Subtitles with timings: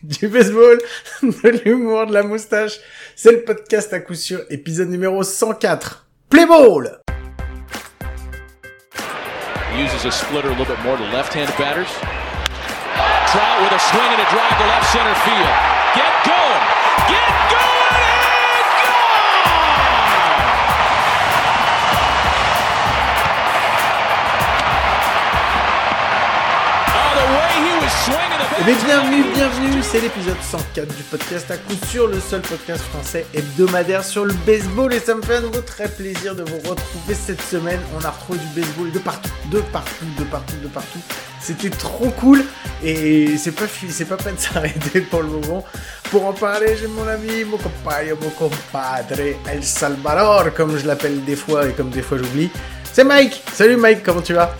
[0.02, 0.78] du baseball,
[1.22, 2.78] de l'humour, de la moustache.
[3.16, 6.06] C'est le podcast à coup sûr, épisode numéro 104.
[6.30, 7.00] Play ball!
[9.76, 11.88] Uses a splitter a little bit more to left-handed batters.
[13.28, 15.48] Trout with a swing and a drive to left center field.
[15.94, 16.64] Get going!
[17.08, 17.39] Get
[28.60, 32.82] Eh bien, bienvenue, bienvenue, c'est l'épisode 104 du podcast à coup sûr, le seul podcast
[32.82, 36.58] français hebdomadaire sur le baseball et ça me fait un nouveau très plaisir de vous
[36.58, 37.80] retrouver cette semaine.
[37.98, 40.98] On a retrouvé du baseball de partout, de partout, de partout, de partout.
[41.40, 42.44] C'était trop cool
[42.84, 45.64] et c'est pas c'est pas prêt de s'arrêter pour le moment.
[46.10, 49.20] Pour en parler, j'ai mon ami, mon compagne, mon compadre,
[49.50, 52.50] El Salvador, comme je l'appelle des fois et comme des fois j'oublie.
[52.92, 53.42] C'est Mike.
[53.54, 54.54] Salut Mike, comment tu vas?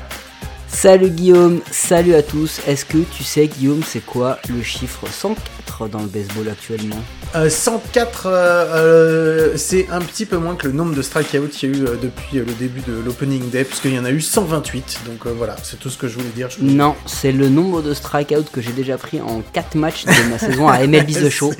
[0.72, 2.60] Salut Guillaume, salut à tous.
[2.66, 6.96] Est-ce que tu sais Guillaume c'est quoi le chiffre 104 dans le baseball actuellement
[7.34, 11.70] Euh, 104, euh, euh, c'est un petit peu moins que le nombre de strikeouts qu'il
[11.70, 14.10] y a eu euh, depuis euh, le début de l'opening day, puisqu'il y en a
[14.10, 15.00] eu 128.
[15.06, 16.48] Donc euh, voilà, c'est tout ce que je voulais dire.
[16.50, 20.30] Je- Non, c'est le nombre de strikeouts que j'ai déjà pris en 4 matchs de
[20.30, 21.52] ma saison à MLB The Show.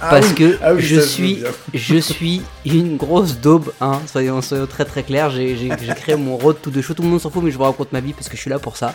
[0.00, 1.42] Ah Parce oui, que ah oui, je suis,
[1.74, 5.30] je suis une grosse daube, hein, soyons, soyons très très clairs.
[5.30, 6.94] J'ai créé mon road to the show.
[6.94, 8.50] Tout le monde s'en fout, mais je vous raconte ma vie parce que je suis
[8.50, 8.92] là pour ça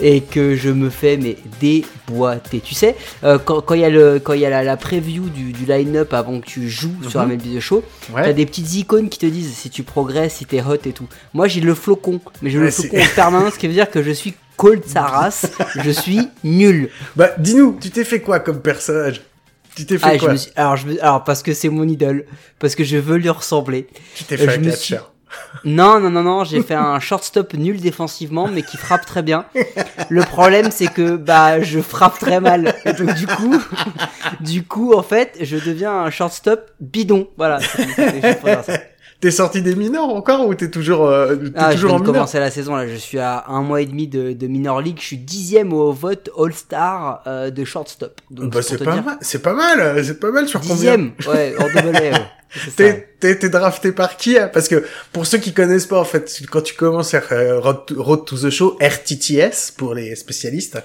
[0.00, 2.60] et que je me fais mais déboîter.
[2.60, 5.28] Tu sais, euh, quand il y a le, quand il y a la, la preview
[5.28, 7.28] du, du line-up avant que tu joues sur Mhm.
[7.32, 7.82] MLB The Show,
[8.14, 8.22] Ouais.
[8.24, 11.06] t'as des petites icônes qui te disent si tu progresses, si t'es hot et tout.
[11.34, 13.90] Moi j'ai le flocon, mais j'ai Ouais, le flocon en permanence, ce qui veut dire
[13.90, 15.50] que je suis cold sa race,
[15.84, 16.90] je suis nul.
[17.16, 19.22] Bah, dis-nous, tu t'es fait quoi comme personnage?
[19.74, 20.32] Tu t'es fait Ah, je quoi?
[20.32, 22.26] me suis- alors, je me- alors parce que c'est mon idole,
[22.58, 23.86] parce que je veux lui ressembler.
[24.14, 24.98] Tu t'es euh, fait je un catcher.
[25.64, 29.44] Non, non, non, non, j'ai fait un shortstop nul défensivement, mais qui frappe très bien.
[30.08, 32.74] Le problème, c'est que bah je frappe très mal.
[32.84, 33.56] Et donc du coup,
[34.40, 37.28] du coup, en fait, je deviens un shortstop bidon.
[37.36, 37.60] Voilà.
[39.20, 42.00] T'es sorti des mineurs encore ou t'es toujours, euh, t'es Ah, je toujours viens en
[42.00, 42.88] de commencer la saison là.
[42.88, 44.98] Je suis à un mois et demi de, de minor league.
[44.98, 48.20] Je suis dixième au vote All Star euh, de shortstop.
[48.32, 51.54] Donc Bah, c'est pas mal, c'est pas mal, c'est pas mal sur combien Dixième, ouais,
[51.56, 52.12] en double A, ouais.
[52.76, 54.50] T'es, t'es, t'es drafté par qui hein?
[54.52, 57.86] Parce que pour ceux qui connaissent pas, en fait, quand tu commences à euh, Road,
[57.86, 60.78] to, Road to the Show, RTTS pour les spécialistes,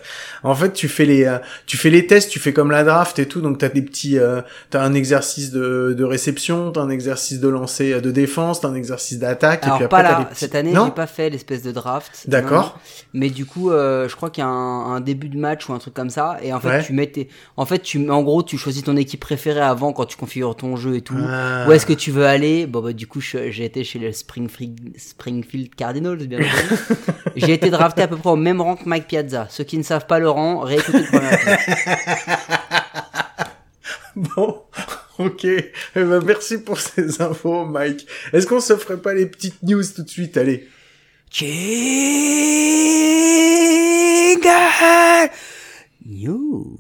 [0.44, 3.20] en fait, tu fais les, euh, tu fais les tests, tu fais comme la draft
[3.20, 6.90] et tout, donc t'as des petits, euh, t'as un exercice de, de réception, t'as un
[6.90, 10.12] exercice de lancer euh, de défense, t'as un exercice d'attaque, et Alors puis pas après
[10.20, 10.40] là, petits...
[10.40, 12.24] cette année j'ai pas fait l'espèce de draft.
[12.28, 12.80] D'accord.
[13.14, 15.74] Mais du coup, euh, je crois qu'il y a un, un début de match ou
[15.74, 16.84] un truc comme ça, et en fait Ouais.
[16.84, 17.30] tu mets tes...
[17.56, 20.76] en fait tu, en gros tu choisis ton équipe préférée avant quand tu configures ton
[20.76, 21.16] jeu et tout.
[21.18, 21.57] Ah.
[21.66, 22.66] Où est-ce que tu veux aller?
[22.68, 26.82] Bon bah du coup j'ai été chez les Springfield, Springfield Cardinals bien entendu.
[27.36, 29.48] j'ai été drafté à peu près au même rang que Mike Piazza.
[29.50, 31.28] Ceux qui ne savent pas le rang, réécoutez le premier.
[34.18, 34.64] Bon,
[35.20, 35.46] ok.
[35.46, 38.08] Eh ben, merci pour ces infos, Mike.
[38.34, 40.38] Est-ce qu'on se ferait pas les petites news tout de suite?
[40.38, 40.68] Allez.
[41.30, 41.48] Jingle
[46.04, 46.78] New.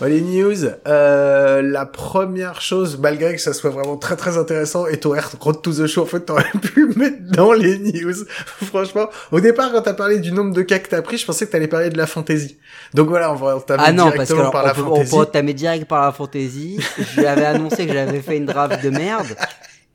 [0.00, 0.56] Bon, les news,
[0.88, 5.60] euh, la première chose, malgré que ça soit vraiment très très intéressant, et ton Road
[5.60, 8.14] to the Show, en fait, t'aurais pu mettre dans les news.
[8.64, 11.46] Franchement, au départ, quand t'as parlé du nombre de cas que t'as pris, je pensais
[11.46, 12.56] que t'allais parler de la fantasy.
[12.94, 14.82] Donc voilà, on va entamer Ah non, parce que directement alors, par on, la peut,
[14.82, 15.10] on fantasy.
[15.10, 16.80] peut entamer direct par la fantaisie.
[16.98, 19.26] Je lui avais annoncé que j'avais fait une draft de merde.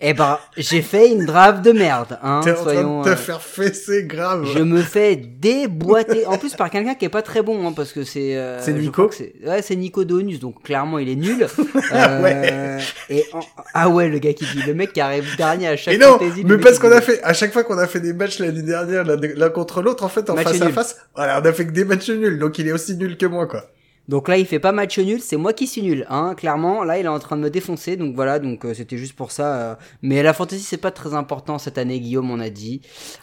[0.02, 3.16] Eh ben, j'ai fait une draft de merde, hein, T'es en train de te euh,
[3.16, 4.46] faire fesser grave.
[4.54, 6.26] Je me fais déboîter.
[6.26, 8.36] En plus, par quelqu'un qui est pas très bon, hein, parce que c'est.
[8.36, 11.48] euh, C'est Nico c'est- Ouais, c'est Nico Donus, donc clairement il est nul.
[11.94, 12.78] Euh, Ouais.
[13.10, 13.40] Et en-
[13.74, 16.18] ah ouais, le gars qui dit, le mec qui arrive dernier à chaque Et non,
[16.20, 18.64] fantasy, mais parce qu'on a fait, à chaque fois qu'on a fait des matchs l'année
[18.64, 20.74] dernière, l'un l'un contre l'autre, en fait, en Match face à nul.
[20.74, 23.26] face, voilà, on a fait que des matchs nuls, donc il est aussi nul que
[23.28, 23.64] moi, quoi.
[24.08, 26.84] Donc là, il fait pas match nul, c'est moi qui suis nul, hein, clairement.
[26.84, 29.32] Là, il est en train de me défoncer, donc voilà, donc euh, c'était juste pour
[29.32, 29.56] ça.
[29.56, 29.76] euh.
[30.02, 32.82] Mais la fantasy, c'est pas très important cette année, Guillaume, on a dit.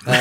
[0.09, 0.13] Euh,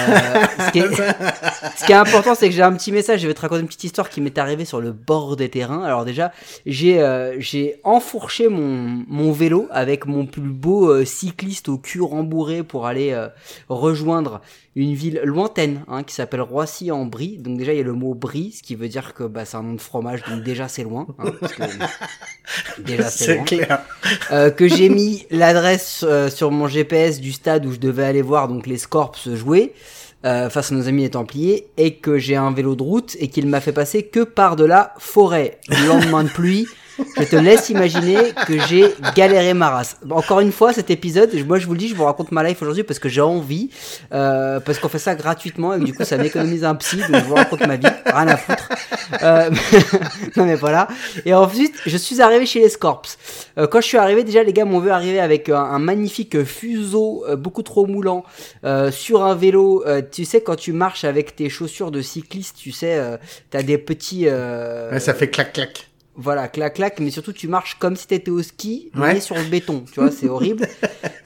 [0.67, 0.89] ce, qui est,
[1.77, 3.21] ce qui est important, c'est que j'ai un petit message.
[3.21, 5.83] Je vais te raconter une petite histoire qui m'est arrivée sur le bord des terrains.
[5.83, 6.31] Alors déjà,
[6.65, 12.01] j'ai euh, j'ai enfourché mon mon vélo avec mon plus beau euh, cycliste au cul
[12.01, 13.27] rembourré pour aller euh,
[13.69, 14.41] rejoindre
[14.75, 17.37] une ville lointaine hein, qui s'appelle Roissy-en-Brie.
[17.39, 19.57] Donc déjà il y a le mot Brie, ce qui veut dire que bah, c'est
[19.57, 21.07] un nom de fromage, donc déjà c'est loin.
[21.19, 21.63] hein, parce que,
[22.77, 23.45] déjà c'est C'est loin.
[23.45, 23.81] clair.
[24.31, 28.21] Euh, que j'ai mis l'adresse euh, sur mon GPS du stade où je devais aller
[28.21, 29.73] voir donc les Scorps jouer.
[30.25, 33.27] euh, face à nos amis les Templiers et que j'ai un vélo de route et
[33.29, 35.59] qu'il m'a fait passer que par de la forêt.
[35.67, 36.67] Le lendemain de pluie,
[37.17, 39.97] je te laisse imaginer que j'ai galéré ma race.
[40.09, 42.61] Encore une fois, cet épisode, moi je vous le dis, je vous raconte ma life
[42.61, 43.69] aujourd'hui parce que j'ai envie,
[44.13, 47.25] euh, parce qu'on fait ça gratuitement et du coup ça m'économise un psy, donc je
[47.25, 48.69] vous raconte ma vie, rien à foutre.
[49.23, 49.49] Euh,
[50.35, 50.87] non mais voilà.
[51.25, 53.17] Et ensuite, je suis arrivé chez les Scorps.
[53.57, 57.25] Euh, quand je suis arrivé, déjà les gars m'ont vu arriver avec un, magnifique fuseau,
[57.27, 58.23] euh, beaucoup trop moulant,
[58.63, 59.83] euh, sur un vélo.
[59.85, 62.99] Euh, tu sais, quand tu marches avec tes chaussures de cycliste, tu sais,
[63.49, 64.27] t'as des petits...
[64.27, 65.90] Ouais, ça fait clac clac.
[66.15, 69.13] Voilà, clac clac, mais surtout tu marches comme si t'étais au ski, Ouais.
[69.13, 70.67] mais sur le béton, tu vois, c'est horrible.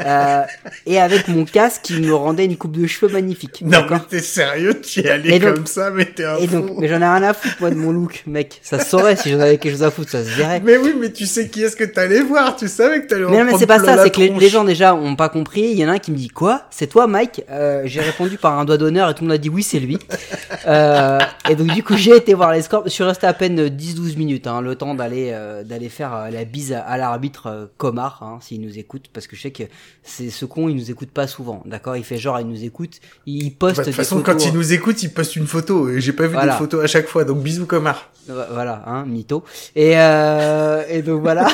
[0.05, 0.41] Euh,
[0.85, 3.63] et avec mon casque qui me rendait une coupe de cheveux magnifique.
[3.65, 6.47] Non, mais t'es sérieux, tu y allais Et donc- comme ça, mais t'es un Et
[6.47, 8.59] donc, mais j'en ai rien à foutre moi de mon look, mec.
[8.61, 10.61] Ça se saurait si j'en avais quelque chose à foutre, ça se verrait.
[10.63, 13.31] Mais oui, mais tu sais qui est-ce que t'allais voir, tu savais que t'allais en
[13.31, 15.61] Mais non, mais c'est pas ça, c'est que les, gens déjà ont pas compris.
[15.61, 16.63] Il y en a un qui me dit quoi?
[16.71, 17.43] C'est toi, Mike?
[17.49, 19.79] Euh, J'ai répondu par un doigt d'honneur et tout le monde a dit oui, c'est
[19.79, 19.97] lui.
[20.67, 22.83] Euh, et donc du coup, j'ai été voir les scores.
[22.85, 26.29] Je suis resté à peine 10-12 minutes, hein, le temps d'aller euh, d'aller faire euh,
[26.29, 29.51] la bise à, à l'arbitre euh, Comar, hein, s'il nous écoute, parce que je sais
[29.51, 29.63] que
[30.03, 31.97] c'est ce con, il nous écoute pas souvent, d'accord?
[31.97, 34.45] Il fait genre, il nous écoute, il poste Bah, De des toute façon, photos, quand
[34.45, 35.89] il nous écoute, il poste une photo.
[35.89, 36.53] Et j'ai pas vu Voilà.
[36.53, 38.09] de photo à chaque fois, donc bisous Comar.
[38.29, 39.43] Euh, Voilà, hein, mytho.
[39.75, 41.47] Et, euh, et donc voilà.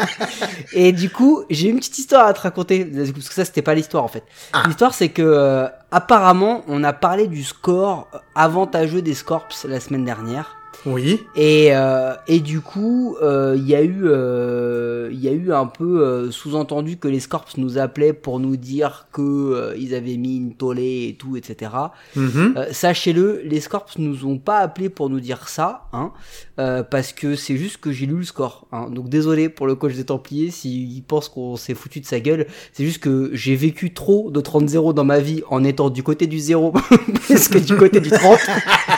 [0.72, 2.84] et du coup, j'ai une petite histoire à te raconter.
[2.84, 4.24] Parce que ça, c'était pas l'histoire en fait.
[4.52, 4.62] Ah.
[4.66, 10.04] L'histoire, c'est que euh, apparemment, on a parlé du score avantageux des Scorps la semaine
[10.04, 10.56] dernière.
[10.86, 11.20] Oui.
[11.34, 15.66] Et, euh, et du coup, euh, il y a eu, euh, y a eu un
[15.66, 20.16] peu euh, sous-entendu que les Scorps nous appelaient pour nous dire que euh, ils avaient
[20.16, 21.72] mis une tollée et tout, etc.
[22.16, 22.54] Mhm.
[22.56, 26.12] Euh, Sachez-le, les Scorps nous ont pas appelé pour nous dire ça, hein,
[26.58, 28.66] euh, parce que c'est juste que j'ai lu le score.
[28.72, 28.88] Hein.
[28.90, 32.46] Donc désolé pour le coach des Templiers s'il pense qu'on s'est foutu de sa gueule.
[32.72, 36.26] C'est juste que j'ai vécu trop de 30-0 dans ma vie en étant du côté
[36.26, 36.72] du 0
[37.26, 38.38] plus que du côté du 30.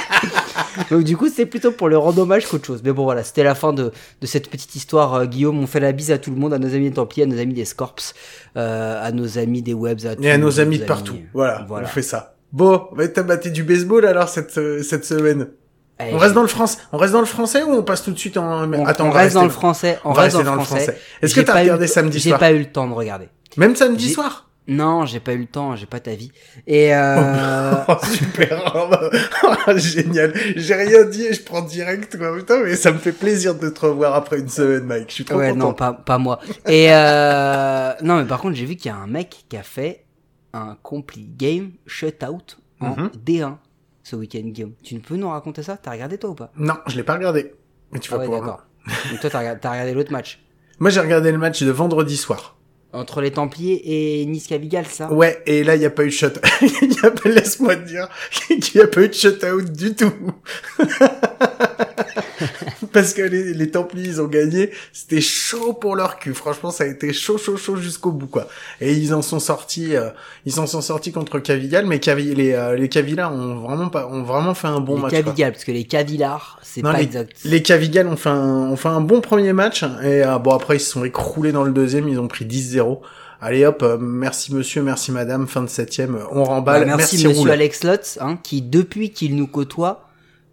[0.91, 2.81] Donc du coup c'est plutôt pour le rendre hommage qu'autre chose.
[2.85, 5.15] Mais bon voilà, c'était la fin de, de cette petite histoire.
[5.15, 7.25] euh, Guillaume, on fait la bise à tout le monde, à nos amis des Templiers,
[7.25, 7.95] à nos amis des Scorps,
[8.57, 11.17] euh, à nos amis des Webs, à Et à nos amis de partout.
[11.35, 11.87] Voilà, Voilà.
[11.87, 12.35] on fait ça.
[12.53, 15.49] Bon, bah, t'as battu du baseball alors cette, euh, cette semaine.
[15.99, 18.11] Allez, On reste dans le France, on reste dans le français ou on passe tout
[18.11, 19.99] de suite en, On, attends, on va reste dans le français.
[20.05, 20.99] On, on va reste dans le français.
[21.21, 22.41] Est-ce que J'ai t'as eu regardé samedi J'ai soir?
[22.41, 23.29] pas eu le temps de regarder.
[23.59, 24.49] Même samedi J'ai- soir?
[24.69, 25.75] Non, j'ai pas eu le temps.
[25.75, 26.31] J'ai pas ta vie.
[26.67, 27.75] Et euh...
[27.89, 28.63] Oh, super.
[29.67, 30.33] Oh, génial.
[30.57, 32.37] J'ai rien dit et je prends direct, quoi.
[32.37, 35.09] Putain, mais ça me fait plaisir de te revoir après une semaine, Mike.
[35.09, 35.69] Je suis trop ouais, content.
[35.69, 36.39] non, pas pas moi.
[36.67, 37.93] Et euh...
[38.03, 40.05] non, mais par contre, j'ai vu qu'il y a un mec qui a fait
[40.53, 42.39] un complete game shutout
[42.81, 43.11] en Mhm.
[43.27, 43.57] D1
[44.03, 44.73] ce week-end, Guillaume.
[44.83, 45.77] Tu peux nous raconter ça?
[45.77, 46.51] T'as regardé toi ou pas?
[46.57, 47.53] Non, je l'ai pas regardé.
[47.93, 48.43] Mais tu Ah vas ouais, pouvoir.
[48.43, 49.21] d'accord.
[49.21, 50.41] Toi, t'as regardé l'autre match
[50.79, 52.57] Moi, j'ai regardé le match de vendredi soir.
[52.93, 53.83] Entre les Templiers
[54.23, 57.77] et Nice Cavigal, ça Ouais, et là, il n'y a pas eu de pas, laisse-moi
[57.77, 60.13] te dire qu'il n'y a pas eu de shutout du tout.
[62.93, 64.71] Parce que les, les Templiers, ils ont gagné.
[64.93, 66.35] C'était chaud pour leur cul.
[66.35, 68.49] Franchement, ça a été chaud, chaud, chaud jusqu'au bout, quoi.
[68.81, 70.09] Et ils en sont sortis, euh,
[70.47, 74.07] ils en sont sortis contre Cavigal, mais Cavi, les, euh, les Cavillars ont vraiment pas,
[74.09, 75.11] ont vraiment fait un bon Les match.
[75.13, 75.23] quoi.
[75.23, 77.37] Cavigal, parce que les Cavillars, c'est pas les, exact.
[77.45, 80.77] les Cavigal ont fait un, ont fait un bon premier match et euh, bon après
[80.77, 82.80] ils se sont écroulés dans le deuxième, ils ont pris 10-0.
[83.43, 87.17] Allez hop, euh, merci monsieur, merci madame, fin de septième, euh, on remballe, Bah, merci,
[87.17, 87.51] merci, monsieur roule.
[87.51, 90.07] Alex Lutz, hein, qui depuis qu'il nous côtoie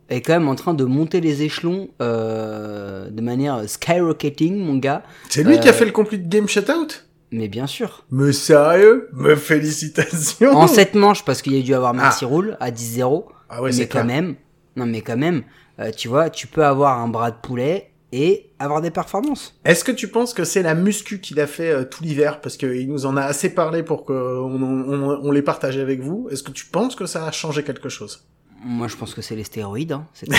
[0.09, 5.03] est quand même en train de monter les échelons euh, de manière skyrocketing, mon gars.
[5.29, 6.87] C'est lui qui a fait le complete game shutout?
[7.31, 8.05] Mais bien sûr.
[8.09, 9.09] Mais sérieux?
[9.11, 12.27] Me félicitations En 7 manches, parce qu'il y a dû avoir Merci Ah.
[12.29, 13.25] Roule à 10-0.
[13.49, 14.05] Ah ouais, mais quand clair.
[14.05, 14.35] même,
[14.77, 15.43] non mais quand même,
[15.81, 19.55] euh, tu vois, tu peux avoir un bras de poulet et avoir des performances.
[19.65, 22.39] Est-ce que tu penses que c'est la muscu qu'il a fait euh, tout l'hiver?
[22.41, 25.99] Parce qu'il nous en a assez parlé pour qu'on on, on, on les partage avec
[26.01, 26.27] vous.
[26.31, 28.25] Est-ce que tu penses que ça a changé quelque chose?
[28.63, 29.91] Moi, je pense que c'est les stéroïdes.
[29.91, 30.07] Hein.
[30.13, 30.27] C'est.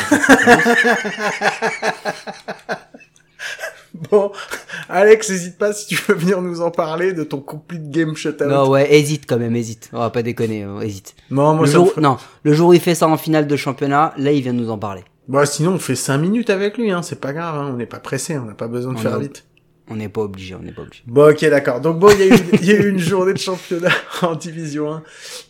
[4.11, 4.31] Bon,
[4.89, 8.45] Alex, n'hésite pas si tu veux venir nous en parler de ton complete game shutout.
[8.45, 9.89] non, ouais, hésite quand même, hésite.
[9.93, 11.17] On va pas déconner, euh, hésite.
[11.31, 13.17] Non, moi le ça me jour, fait- non, le jour où il fait ça en
[13.17, 15.03] finale de championnat, là, il vient de nous en parler.
[15.29, 17.87] Bah sinon on fait 5 minutes avec lui, hein, c'est pas grave, hein, on n'est
[17.87, 19.47] pas pressé, on n'a pas besoin de On faire est- vite.
[19.91, 21.03] On n'est pas obligé, on n'est pas obligé.
[21.07, 23.33] Bon ok d'accord, donc bon il y, a eu- il y a eu une journée
[23.33, 23.89] de championnat
[24.23, 25.03] en division 1,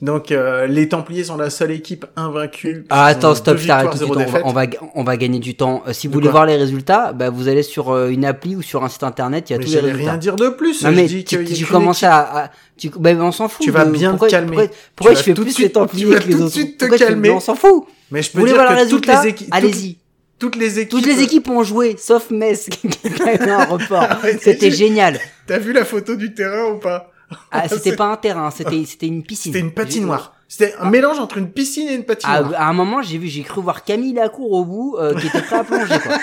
[0.02, 2.85] donc euh, les Templiers sont la seule équipe invaincue.
[2.90, 4.62] Ah, attends, stop, victoires, tout On va, on, va,
[4.95, 5.83] on va gagner du temps.
[5.88, 8.54] Euh, si vous De voulez voir les résultats, bah, vous allez sur euh, une appli
[8.54, 10.11] ou sur un site internet, il y a Mais tous les résultats.
[10.11, 12.09] rien dire de plus, Non je mais dis tu, tu commences équipe.
[12.12, 13.64] à, à- tu, bah, on s'en fout.
[13.64, 14.49] Tu vas bien te calmer.
[14.57, 16.33] Pourquoi, Tu pourquoi vas je fais tout plus suite- les Templiers tu vas que les
[16.33, 17.30] tout de autres suite te tu- calmer.
[17.30, 17.87] On s'en fout.
[18.12, 19.97] Mais je peux dire que toutes les équipes, Allez-y.
[20.38, 22.88] Toutes les équipes, Toutes les équipes ont joué, sauf Metz qui
[23.25, 24.02] a eu un report.
[24.02, 25.18] Arrêtez, C'était génial.
[25.47, 27.11] T'as vu la photo du terrain ou pas?
[27.50, 29.52] Ah, c'était pas un terrain, c'était c'était une piscine.
[29.52, 30.35] C'était une patinoire.
[30.50, 32.52] C'était un mélange entre une piscine et une À, patinoire.
[32.57, 35.42] à un moment, j'ai vu, j'ai cru voir Camille Lacour au bout, euh, qui était
[35.42, 36.16] prêt à plonger, quoi.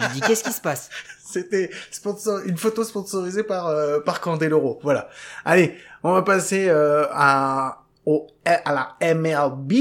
[0.00, 0.90] J'ai dit, qu'est-ce qui se passe?
[1.24, 2.40] C'était sponsor...
[2.46, 4.80] une photo sponsorisée par euh, par Candeloro.
[4.82, 5.08] Voilà.
[5.44, 9.72] Allez, on va passer euh, à au à la MLB,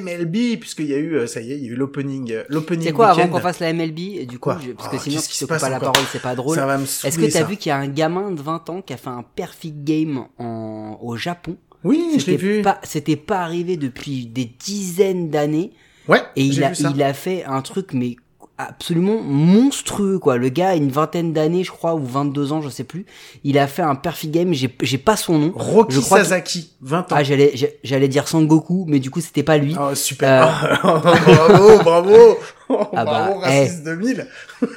[0.00, 2.44] MLB puisqu'il y a eu euh, ça y est, il y a eu l'opening euh,
[2.48, 4.98] l'opening C'est quoi, avant qu'on fasse la MLB, du coup, Quoi je- parce que Ah,
[5.00, 6.56] sinon, qui tu se te coupes pas la parole, c'est pas drôle.
[6.56, 8.82] Ça va me Est-ce que t'as vu qu'il y a un gamin de 20 ans
[8.82, 11.56] qui a fait un perfect game en, au Japon?
[11.84, 12.62] Oui, je l'ai vu.
[12.84, 15.72] c'était pas arrivé depuis des dizaines d'années.
[16.08, 16.92] Ouais, Et il a, vu ça.
[16.94, 18.16] il a fait un truc, mais
[18.58, 20.36] absolument monstrueux, quoi.
[20.36, 23.06] Le gars a une vingtaine d'années, je crois, ou 22 ans, je sais plus.
[23.44, 25.52] Il a fait un perfect game, j'ai, j'ai pas son nom.
[25.54, 27.16] Rocky je crois que- Sasaki, 20 ans.
[27.18, 29.74] Ah, j'allais, j'allais dire Sangoku, mais du coup, c'était pas lui.
[29.80, 30.78] Oh, super.
[30.82, 32.16] bravo, bravo.
[32.68, 34.26] Oh, Ah bravo, bah, Raciste 2000.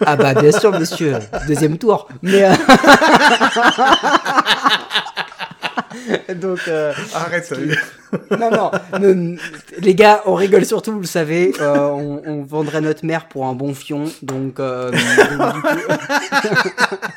[0.05, 1.17] Ah bah, bien sûr, monsieur.
[1.47, 2.09] Deuxième tour.
[2.23, 2.51] Mais, euh,
[6.35, 7.55] Donc, euh, Arrête, ça.
[8.39, 9.35] non, non, ne-
[9.79, 11.53] les gars, on rigole surtout, vous le savez.
[11.59, 14.59] euh, on, on vendrait notre mère pour un bon fion, donc.
[14.59, 14.99] euh, donc,
[15.55, 16.69] du coup-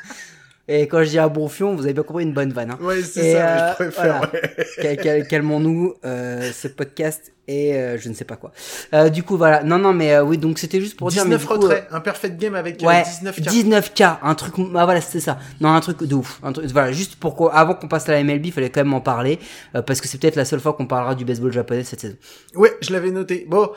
[0.68, 2.72] Et quand je dis un bon fion, vous avez bien compris une bonne vanne.
[2.72, 2.78] Hein.
[2.80, 4.18] Ouais, c'est ça, euh, je préfère.
[4.18, 4.30] voilà.
[4.32, 4.66] ouais.
[4.82, 8.52] Cal- cal- Calmons-nous, euh, ce podcast et euh, je ne sais pas quoi.
[8.92, 9.62] Euh, du coup, voilà.
[9.64, 11.24] Non, non, mais euh, oui, donc c'était juste pour dire.
[11.24, 14.20] mais 19 du coup, retraits, un perfect game avec euh, euh, Ouais, 19 19 cartes.
[14.20, 15.38] k un truc, ah voilà, c'était ça.
[15.62, 16.38] Non, un truc de ouf.
[16.42, 18.84] Un truc, voilà, juste pour qu'on- avant qu'on passe à la MLB, il fallait quand
[18.84, 19.38] même en parler,
[19.74, 22.16] euh, parce que c'est peut-être la seule fois qu'on parlera du baseball japonais cette saison.
[22.54, 23.46] Ouais, je l'avais noté.
[23.48, 23.70] Bon,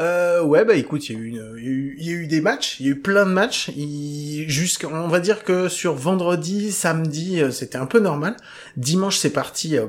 [0.00, 2.10] euh, ouais, bah écoute, il y a eu, une- il y a eu, il y
[2.10, 3.68] a eu des matchs, il y a eu plein de matchs.
[3.76, 6.31] Il, jusqu'à, on va dire que sur vendredi,
[6.70, 8.36] samedi, euh, c'était un peu normal.
[8.76, 9.86] Dimanche, c'est parti, euh,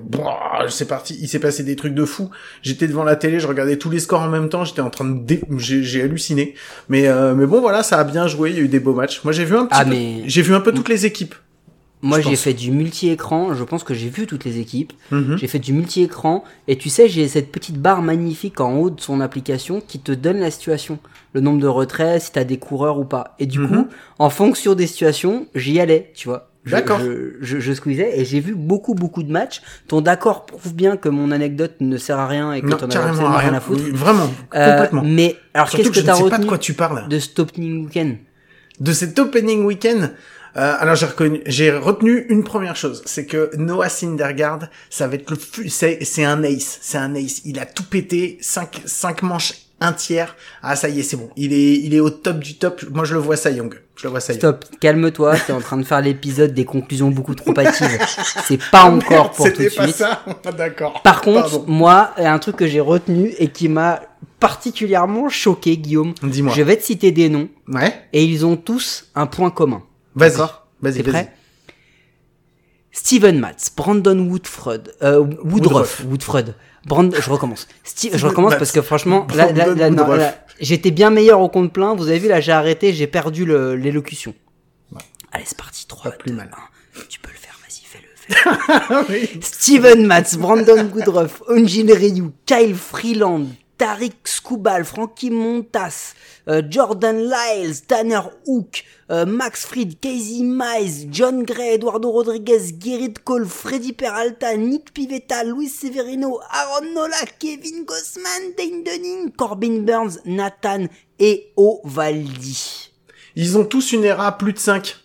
[0.70, 1.18] c'est parti.
[1.22, 2.30] Il s'est passé des trucs de fou.
[2.62, 4.66] J'étais devant la télé, je regardais tous les scores en même temps.
[4.66, 6.56] J'étais en train de, dé- j'ai, halluciné.
[6.90, 8.50] Mais, euh, mais bon, voilà, ça a bien joué.
[8.52, 9.22] Il y a eu des beaux matchs.
[9.24, 11.36] Moi, j'ai vu un petit Ah, peu, mais- j'ai vu un peu toutes les équipes.
[12.06, 13.54] Moi, j'ai fait du multi-écran.
[13.54, 14.92] Je pense que j'ai vu toutes les équipes.
[15.12, 15.38] Mhm.
[15.38, 16.44] J'ai fait du multi-écran.
[16.68, 20.12] Et tu sais, j'ai cette petite barre magnifique en haut de son application qui te
[20.12, 21.00] donne la situation.
[21.34, 23.36] Le nombre de retraits, si t'as des coureurs ou pas.
[23.40, 23.68] Et du Mhm.
[23.68, 23.88] coup,
[24.20, 26.50] en fonction des situations, j'y allais, tu vois.
[26.66, 27.00] D'accord.
[27.00, 29.62] Je, je, je squeezais et j'ai vu beaucoup, beaucoup de matchs.
[29.90, 32.96] Ton d'accord prouve bien que mon anecdote ne sert à rien et que t'en as
[33.00, 33.84] absolument rien rien à foutre.
[33.94, 35.02] Vraiment, Euh, complètement.
[35.04, 37.08] mais, alors qu'est-ce que, que t'as sais pas de retenu quoi tu parles.
[37.10, 38.16] de ce opening week-end?
[38.80, 40.10] De cet opening week-end,
[40.56, 45.16] euh, alors j'ai reconnu, j'ai retenu une première chose, c'est que Noah Syndergaard, ça va
[45.16, 45.38] être le,
[45.70, 47.42] c'est un ace, c'est un ace.
[47.44, 50.36] Il a tout pété, cinq, cinq manches, un tiers.
[50.62, 51.30] Ah ça y est, c'est bon.
[51.36, 52.84] Il est, il est au top du top.
[52.92, 53.74] Moi je le vois ça Young.
[53.96, 54.34] Je le vois ça.
[54.34, 58.00] Stop, calme-toi, t'es en train de faire l'épisode des conclusions beaucoup trop hâtives.
[58.46, 59.96] C'est pas encore pour tout de C'était pas suite.
[59.98, 60.24] ça.
[60.58, 61.02] D'accord.
[61.04, 61.66] Par contre, Pardon.
[61.68, 64.02] moi, un truc que j'ai retenu et qui m'a
[64.40, 66.14] particulièrement choqué, Guillaume.
[66.24, 66.54] Dis-moi.
[66.56, 67.94] Je vais te citer des noms Ouais.
[68.14, 69.84] et ils ont tous un point commun.
[70.16, 70.38] Vas-y.
[70.38, 70.48] Vas-y.
[70.82, 71.04] T'es vas-y.
[71.04, 71.34] prêt
[72.92, 76.04] Steven Matz, Brandon Woodford, euh, Woodruff, Woodruff.
[76.10, 76.54] Woodford.
[76.86, 77.68] Brand, je recommence.
[77.84, 78.60] Steve, je recommence Matz.
[78.60, 81.96] parce que franchement, là, là, là, non, là, j'étais bien meilleur au compte plein.
[81.96, 84.34] Vous avez vu, là, j'ai arrêté, j'ai perdu le- l'élocution.
[85.32, 85.88] Allez, c'est parti.
[85.88, 86.52] 3, Pas plus 2, mal.
[86.96, 87.02] 1.
[87.10, 89.42] Tu peux le faire, vas-y, fais-le.
[89.42, 93.48] Steven Matz, Brandon Woodruff, Onjin Ryu, Kyle Freeland,
[93.84, 96.14] Tariq Skubal, Frankie Montas,
[96.48, 103.16] euh, Jordan Lyles, Tanner Hook, euh, Max Fried, Casey Mize, John Gray, Eduardo Rodriguez, Gerrit
[103.26, 110.22] Cole, Freddy Peralta, Nick Pivetta, Luis Severino, Aaron Nola, Kevin Gossman, Dane Dunning, Corbin Burns,
[110.24, 110.86] Nathan
[111.20, 112.90] et Ovaldi.
[113.36, 114.96] Ils ont tous une ERA plus de 5.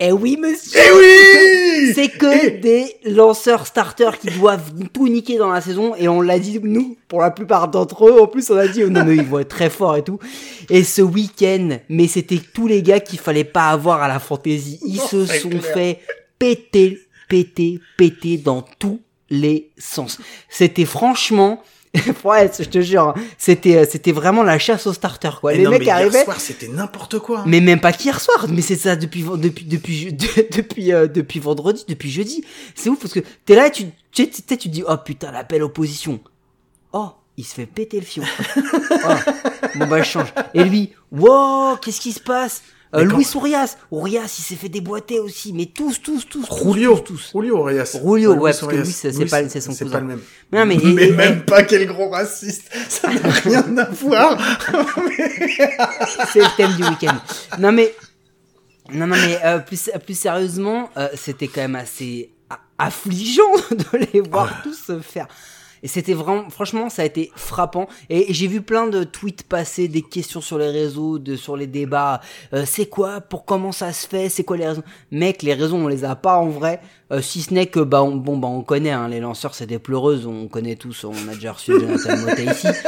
[0.00, 0.78] Eh oui, monsieur!
[0.78, 6.08] Eh oui C'est que des lanceurs starters qui doivent tout niquer dans la saison et
[6.08, 8.90] on l'a dit nous pour la plupart d'entre eux en plus on a dit oh
[8.90, 10.18] non mais ils vont être très forts et tout
[10.68, 14.78] et ce week-end mais c'était tous les gars qu'il fallait pas avoir à la fantaisie
[14.84, 15.62] ils Non, se sont clair.
[15.62, 15.98] fait
[16.38, 19.00] péter péter péter dans tous
[19.30, 21.62] les sens c'était franchement
[22.24, 25.64] ouais je te jure hein, c'était c'était vraiment la chasse aux starters quoi Eh les
[25.64, 27.40] non, mecs mais hier arrivaient soir, c'était n'importe quoi.
[27.40, 27.44] hein.
[27.46, 30.12] mais même pas qu'hier soir, mais c'est ça depuis depuis depuis
[30.52, 32.44] depuis euh, depuis vendredi, depuis jeudi.
[32.74, 34.84] C'est ouf parce que t'es là et tu tu sais, tu sais, tu te dis
[34.86, 36.20] oh putain l'appel opposition.
[36.92, 38.24] Oh, il se fait péter le fion.
[38.56, 39.30] oh,
[39.76, 40.32] bon bah je change.
[40.54, 42.62] Et lui, wow, qu'est-ce qui se passe?
[42.94, 47.30] Euh, Louis Ourias, Ourias il s'est fait déboîter aussi, mais tous tous tous Julio, tous,
[47.30, 47.30] tous.
[47.40, 47.98] Julio Orias.
[48.02, 48.76] Julio, ouais, parce que.
[48.76, 49.96] Luis, c'est pas- c'est son C'est cousin.
[49.96, 50.20] pas le même.
[50.52, 52.70] Non, mais- mais et- et- même pas quel gros raciste.
[52.88, 54.38] Ça n'a rien à voir.
[56.32, 57.16] c'est le thème du week-end.
[57.58, 57.94] Non mais,
[58.92, 62.32] non non mais euh, plus plus sérieusement, euh, c'était quand même assez
[62.78, 65.26] affligeant de les voir tous se faire.
[65.82, 67.88] Et c'était vraiment, franchement, ça a été frappant.
[68.10, 71.66] Et j'ai vu plein de tweets passer, des questions sur les réseaux, de, sur les
[71.66, 72.20] débats.
[72.52, 73.20] Euh, c'est quoi?
[73.20, 74.28] Pour comment ça se fait?
[74.28, 74.82] C'est quoi les raisons?
[75.10, 76.80] Mec, les raisons, on les a pas en vrai.
[77.10, 79.66] Euh, si ce n'est que, bah, on, bon, bah, on connaît, hein, les lanceurs, c'est
[79.66, 82.68] des pleureuses, on connaît tous, on a déjà reçu Jonathan ici.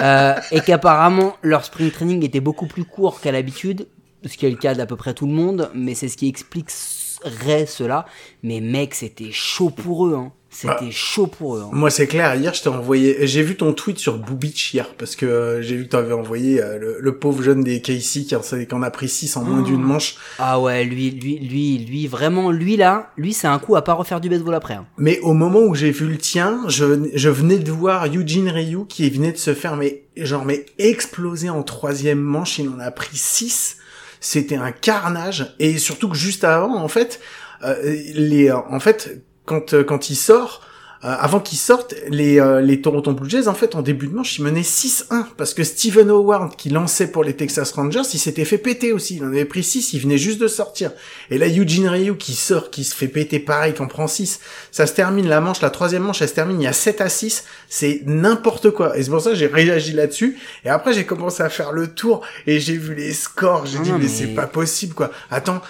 [0.00, 3.86] Euh, et qu'apparemment, leur spring training était beaucoup plus court qu'à l'habitude,
[4.24, 6.26] ce qui est le cas d'à peu près tout le monde, mais c'est ce qui
[6.26, 8.06] expliquerait cela.
[8.42, 10.32] Mais mec, c'était chaud pour eux, hein.
[10.52, 10.90] C'était Ah.
[10.90, 11.62] chaud pour eux.
[11.64, 11.70] hein.
[11.72, 12.34] Moi, c'est clair.
[12.34, 13.24] Hier, je t'ai envoyé.
[13.28, 16.60] J'ai vu ton tweet sur Boubich hier parce que euh, j'ai vu que t'avais envoyé
[16.60, 19.44] euh, le, le pauvre jeune des KC qui en, qui en a pris 6 en
[19.44, 20.16] moins d'une manche.
[20.40, 23.92] Ah ouais, lui, lui, lui, lui, vraiment, lui là, lui, c'est un coup à pas
[23.94, 24.74] refaire du baseball après.
[24.74, 24.86] hein.
[24.98, 28.86] Mais au moment où j'ai vu le tien, je, je venais de voir Eugene Ryu
[28.88, 32.58] qui venait de se faire mais genre mais exploser en troisième manche.
[32.58, 33.76] Il en a pris 6
[34.18, 37.20] C'était un carnage et surtout que juste avant, en fait,
[37.62, 37.76] euh,
[38.14, 40.60] les, en fait, quand euh, quand il sort.
[41.02, 44.14] euh, avant qu'il sorte, les, euh, les Toronto Blue Jays, en fait, en début de
[44.14, 48.18] manche, ils menaient 6-1, parce que Steven Howard, qui lançait pour les Texas Rangers, il
[48.18, 50.90] s'était fait péter aussi, il en avait pris 6, il venait juste de sortir.
[51.30, 54.40] Et là, Eugene Ryu, qui sort, qui se fait péter pareil, qui en prend 6,
[54.72, 57.00] ça se termine, la manche, la troisième manche, elle se termine, il y a 7
[57.00, 58.94] à 6, c'est n'importe quoi.
[58.98, 61.86] Et c'est pour ça que j'ai réagi là-dessus, et après, j'ai commencé à faire le
[61.94, 65.10] tour, et j'ai vu les scores, j'ai Ah dit, mais, mais- c'est pas possible, quoi.
[65.30, 65.62] Attends,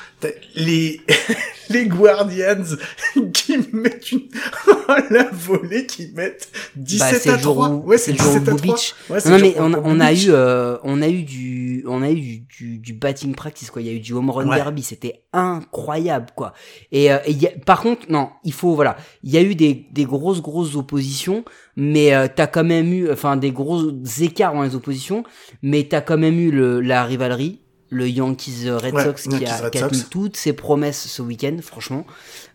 [0.55, 1.01] les,
[1.71, 2.77] les Guardians,
[3.33, 4.29] qui mettent une,
[5.11, 7.69] la volée, qui mettent 17 Bah, c'est à le jour 3.
[7.69, 8.75] où- ouais, c'est le jour où 17 à 3.
[8.77, 12.11] Bubich- Ouais, Non mais on, on a eu euh, on a eu du on a
[12.11, 14.57] eu du, du, du batting practice quoi il y a eu du home run Ouais.
[14.57, 16.53] derby c'était incroyable quoi
[16.93, 19.43] et, euh, et il y a- par contre non il faut voilà il y a
[19.43, 21.45] eu des, des grosses grosses oppositions
[21.77, 25.25] mais euh, t'as quand même eu enfin des gros écarts dans les oppositions
[25.63, 27.61] mais t'as quand même eu le, la rivalerie
[27.91, 29.91] le Yankees Red Ouais, Sox qui a, qui a Sox.
[29.91, 32.07] tenu toutes ses promesses ce week-end franchement.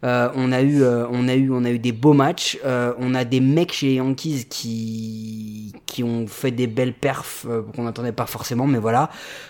[0.03, 2.57] Euh, on a eu euh, on a eu on a eu des beaux matchs.
[2.65, 7.45] Euh, on a des mecs chez les Yankees qui qui ont fait des belles perfs
[7.49, 9.09] euh, qu'on n'attendait pas forcément mais voilà.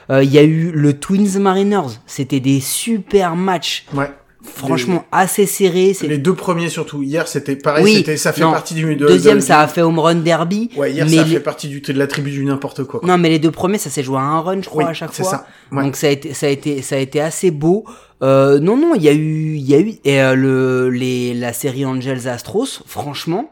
[0.09, 1.99] Euh, il y a eu le Twins Mariners.
[2.07, 3.85] C'était des super matchs.
[3.93, 4.11] Ouais.
[4.45, 7.01] Franchement assez serrés c'est Les deux premiers surtout.
[7.03, 8.51] Hier, c'était pareil, Oui, c'était, ça fait non.
[8.51, 11.23] partie du, de, deuxième de- ça a fait home run derby Ouais, hier, mais ça
[11.23, 12.99] les- fait partie du, de la tribu du n'importe quoi.
[12.99, 13.09] quoi.
[13.09, 14.93] non mais les deux premiers ça s'est joué à un run je crois Oui, à
[14.93, 15.47] chaque c'est fois ça.
[15.71, 15.83] Ouais.
[15.83, 17.85] donc ça a été ça a été ça a été assez beau
[18.23, 21.33] euh, non non il y a eu il y a eu et euh, le les
[21.33, 23.51] la série Angels Astros franchement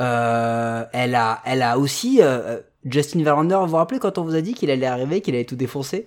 [0.00, 4.34] euh, elle a elle a aussi euh, Justin Verlander vous vous rappelez quand on vous
[4.34, 6.06] a dit qu'il allait arriver qu'il allait tout défoncer?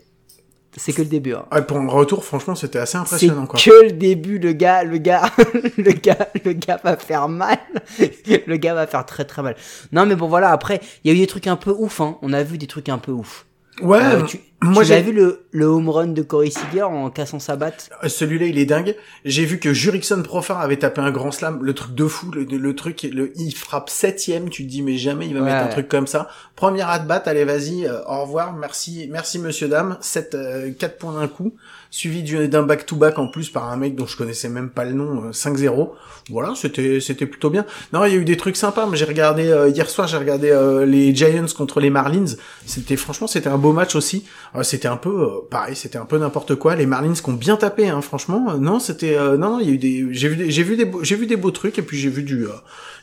[0.77, 1.45] C'est que le début hein.
[1.51, 3.59] Ouais, pour un retour, franchement, c'était assez impressionnant, quoi.
[3.59, 5.23] que le début, le gars, le gars,
[5.77, 7.57] le gars, le gars va faire mal.
[8.27, 9.55] le gars va faire très très mal.
[9.91, 12.17] Non mais bon voilà, après, il y a eu des trucs un peu ouf, hein.
[12.21, 13.45] On a vu des trucs un peu ouf.
[13.81, 17.39] Ouais, Euh, tu moi, j'ai, vu le, le home run de Corey Seager en cassant
[17.39, 17.89] sa batte?
[18.05, 18.93] Celui-là, il est dingue.
[19.23, 22.43] J'ai vu que Jurickson Profar avait tapé un grand slam, le truc de fou, le,
[22.43, 25.45] le truc, le, il frappe septième, tu te dis, mais jamais il va Ouais.
[25.45, 26.27] mettre un truc comme ça.
[26.57, 30.97] Première at bat, allez, vas-y, euh, au revoir, merci, merci monsieur, dame, 7, euh, 4
[30.97, 31.53] points d'un coup,
[31.89, 34.91] suivi du- d'un back-to-back en plus par un mec dont je connaissais même pas le
[34.91, 35.93] nom, euh, 5-0.
[36.29, 37.65] Voilà, c'était, c'était plutôt bien.
[37.93, 40.17] Non, il y a eu des trucs sympas, mais j'ai regardé, euh, hier soir, j'ai
[40.17, 42.35] regardé euh, les Giants contre les Marlins.
[42.65, 44.25] C'était, franchement, c'était un beau match aussi.
[44.63, 46.75] C'était un peu, euh, pareil, c'était un peu n'importe quoi.
[46.75, 48.47] Les Marlins qui ont bien tapé, hein, franchement.
[48.51, 50.63] Euh, non, c'était, euh, non, non, il y a eu des, j'ai vu, des, j'ai
[50.63, 52.49] vu des, beaux- j'ai vu des beaux trucs et puis j'ai vu du, euh,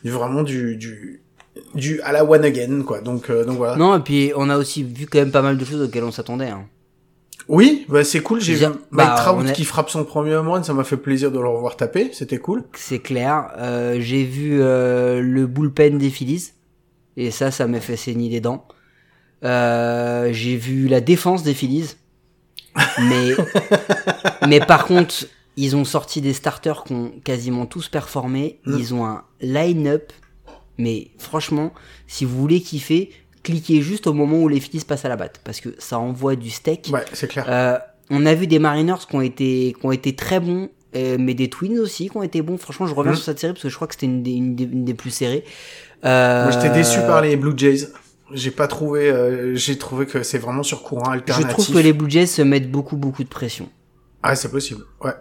[0.05, 1.23] du- vraiment du, du,
[1.75, 3.01] du à la one again, quoi.
[3.01, 3.77] Donc, euh, donc voilà.
[3.77, 6.11] Non, et puis on a aussi vu quand même pas mal de choses auxquelles on
[6.13, 6.49] s'attendait.
[6.49, 6.65] Hein.
[7.49, 8.41] Oui, bah c'est cool.
[8.41, 11.31] J'ai vu Mike bah, Trout qui frappe son premier home run, ça m'a fait plaisir
[11.31, 12.11] de le revoir taper.
[12.13, 12.65] C'était cool.
[12.75, 13.53] C'est clair.
[13.59, 16.51] Euh, J'ai vu euh, le bullpen des Phillies.
[17.17, 18.67] Et ça, ça m'a fait saigner les dents.
[19.47, 21.95] Euh, J'ai vu la défense des Phillies.
[23.01, 23.31] Mais,
[24.49, 25.15] mais par contre,
[25.57, 28.59] ils ont sorti des starters qui ont quasiment tous performé.
[28.67, 28.77] Mm.
[28.79, 30.13] Ils ont un line-up.
[30.79, 31.73] Mais franchement,
[32.07, 33.11] si vous voulez kiffer,
[33.43, 35.41] cliquez juste au moment où les Phillies passent à la batte.
[35.45, 36.91] Parce que ça envoie du steak.
[36.93, 37.47] Ouais, c'est clair.
[37.49, 37.79] Euh,
[38.11, 41.33] on a vu des Mariners qui ont été, qui ont été très bons, euh, mais
[41.35, 42.59] des Twins aussi qui ont été bons.
[42.59, 43.17] Franchement, je reviens Mhm.
[43.17, 44.95] sur cette série parce que je crois que c'était une, des- une, des- une des
[44.95, 45.45] plus serrées.
[46.05, 47.89] Euh, Moi, j'étais déçu par les Blue Jays.
[48.33, 51.51] J'ai pas trouvé, euh, j'ai trouvé que c'est vraiment sur courant Je alternatif.
[51.53, 53.69] trouve que les Blue Jays se mettent beaucoup, beaucoup de pression.
[54.23, 54.83] Ah, c'est possible.
[55.03, 55.13] Ouais.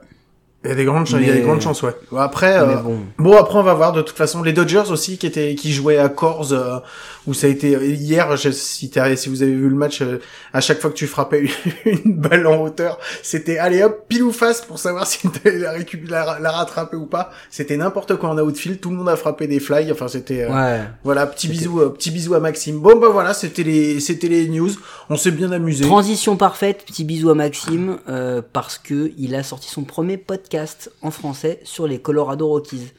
[0.63, 1.95] Il y a des grandes, chances il y a des grandes chances, ouais.
[2.11, 3.01] Bon, après, euh, bon.
[3.19, 5.99] bon, après, on va voir de toute façon les Dodgers aussi qui étaient, qui jouaient
[5.99, 6.79] à Coors, euh,
[7.27, 8.35] où ça a été hier.
[8.37, 10.19] Je, si, si vous avez vu le match, euh,
[10.53, 11.45] à chaque fois que tu frappais
[11.85, 15.73] une balle en hauteur, c'était allez hop pile ou face pour savoir si t'allais la
[16.09, 17.31] la, la rattraper ou pas.
[17.49, 18.79] C'était n'importe quoi en outfield.
[18.79, 19.91] Tout le monde a frappé des fly.
[19.91, 20.43] Enfin, c'était.
[20.43, 20.81] euh, Ouais.
[21.03, 22.79] Voilà, petit bisou, euh, petit bisou à Maxime.
[22.79, 24.71] Bon bah voilà, c'était les, c'était les news.
[25.09, 25.85] On s'est bien amusé.
[25.85, 30.91] Transition parfaite, petit bisou à Maxime, euh, parce que il a sorti son premier podcast
[31.01, 32.91] en français sur les Colorado Rockies.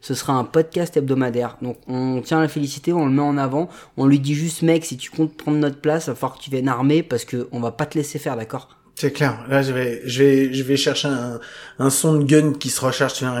[0.00, 1.56] Ce sera un podcast hebdomadaire.
[1.62, 4.62] Donc on tient à le féliciter, on le met en avant, on lui dit juste
[4.62, 7.24] mec, si tu comptes prendre notre place, il va falloir que tu viennes armé parce
[7.24, 8.79] que on va pas te laisser faire, d'accord?
[9.00, 9.38] C'est clair.
[9.48, 11.40] Là, je vais, je vais, je vais chercher un,
[11.78, 13.14] un son de gun qui se recharge.
[13.14, 13.40] Tu vois,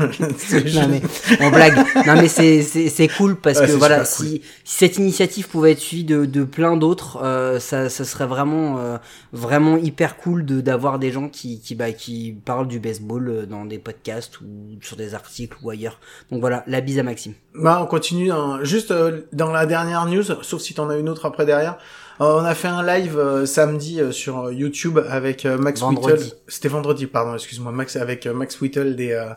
[0.00, 1.02] non mais
[1.40, 1.76] on blague.
[2.06, 5.72] Non mais c'est c'est c'est cool parce Ouais, que voilà, si, si cette initiative pouvait
[5.72, 8.96] être suivie de de plein d'autres, euh, ça ça serait vraiment euh,
[9.34, 13.44] vraiment hyper cool de d'avoir des gens qui qui bah qui parlent du baseball euh,
[13.46, 14.46] dans des podcasts ou
[14.80, 16.00] sur des articles ou ailleurs.
[16.30, 17.34] Donc voilà, la bise à Maxime.
[17.54, 18.32] Bah, on continue.
[18.32, 18.60] hein.
[18.62, 21.76] Juste euh, dans la dernière news, sauf si t'en as une autre après derrière.
[22.20, 26.24] Euh, on a fait un live euh, samedi euh, sur YouTube avec Max Vendredi.
[26.24, 26.36] Whittle.
[26.48, 29.30] C'était vendredi, pardon, excuse-moi, Max avec Max Whittle, des euh,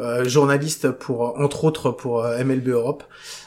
[0.00, 3.04] euh, journalistes pour entre autres pour MLB Europe.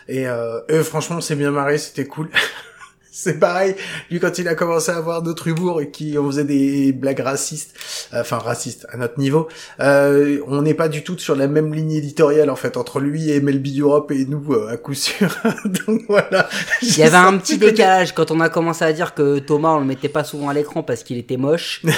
[0.07, 2.29] Et, euh, et franchement, on s'est bien marré, c'était cool.
[3.13, 3.75] C'est pareil,
[4.09, 7.19] lui quand il a commencé à avoir d'autres humours et qui on faisait des blagues
[7.19, 7.73] racistes,
[8.13, 9.49] euh, enfin racistes à notre niveau,
[9.81, 13.29] euh, on n'est pas du tout sur la même ligne éditoriale en fait entre lui
[13.29, 15.29] et MLB Europe et nous euh, à coup sûr.
[15.65, 16.47] Donc voilà.
[16.81, 19.79] Il y avait un petit décalage quand on a commencé à dire que Thomas on
[19.79, 21.81] le mettait pas souvent à l'écran parce qu'il était moche.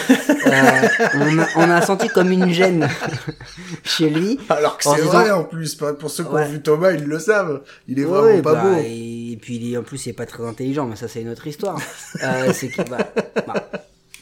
[0.45, 2.89] Euh, on, a, on a senti comme une gêne
[3.83, 4.37] chez lui.
[4.49, 6.43] Alors que c'est disant- vrai en plus, pour ceux qui Ouais.
[6.43, 7.61] ont vu Thomas, ils le savent.
[7.87, 8.75] Il est vraiment Ouais, pas bah, beau.
[8.85, 11.29] Et puis il est, en plus il est pas très intelligent, mais ça c'est une
[11.29, 11.79] autre histoire.
[12.23, 13.11] Euh, c'est que, bah,
[13.47, 13.69] bah,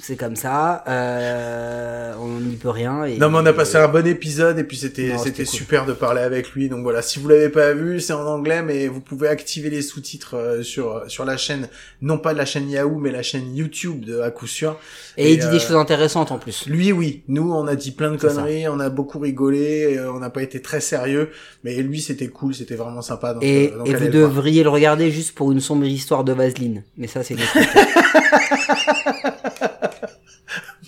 [0.02, 3.06] c'est comme ça, euh, on n'y peut rien.
[3.06, 5.54] Et, Non mais on a passé un bon épisode et puis c'était c'était cool.
[5.54, 6.70] super de parler avec lui.
[6.70, 9.82] Donc voilà, si vous l'avez pas vu, c'est en anglais mais vous pouvez activer les
[9.82, 11.68] sous-titres euh, sur sur la chaîne
[12.02, 14.78] non pas la chaîne Yahoo mais la chaîne YouTube de à coup sûr.
[15.18, 16.66] Et il dit euh, des choses intéressantes en plus.
[16.68, 18.28] Lui oui, nous on a dit plein de ça.
[18.30, 21.32] conneries, on a beaucoup rigolé, euh, on n'a pas été très sérieux,
[21.64, 23.34] mais lui c'était cool, c'était vraiment sympa.
[23.34, 26.24] Donc, Et, euh, donc et vous le devriez le regarder juste pour une sombre histoire
[26.24, 26.84] de Vaseline.
[26.98, 27.36] Mais ça c'est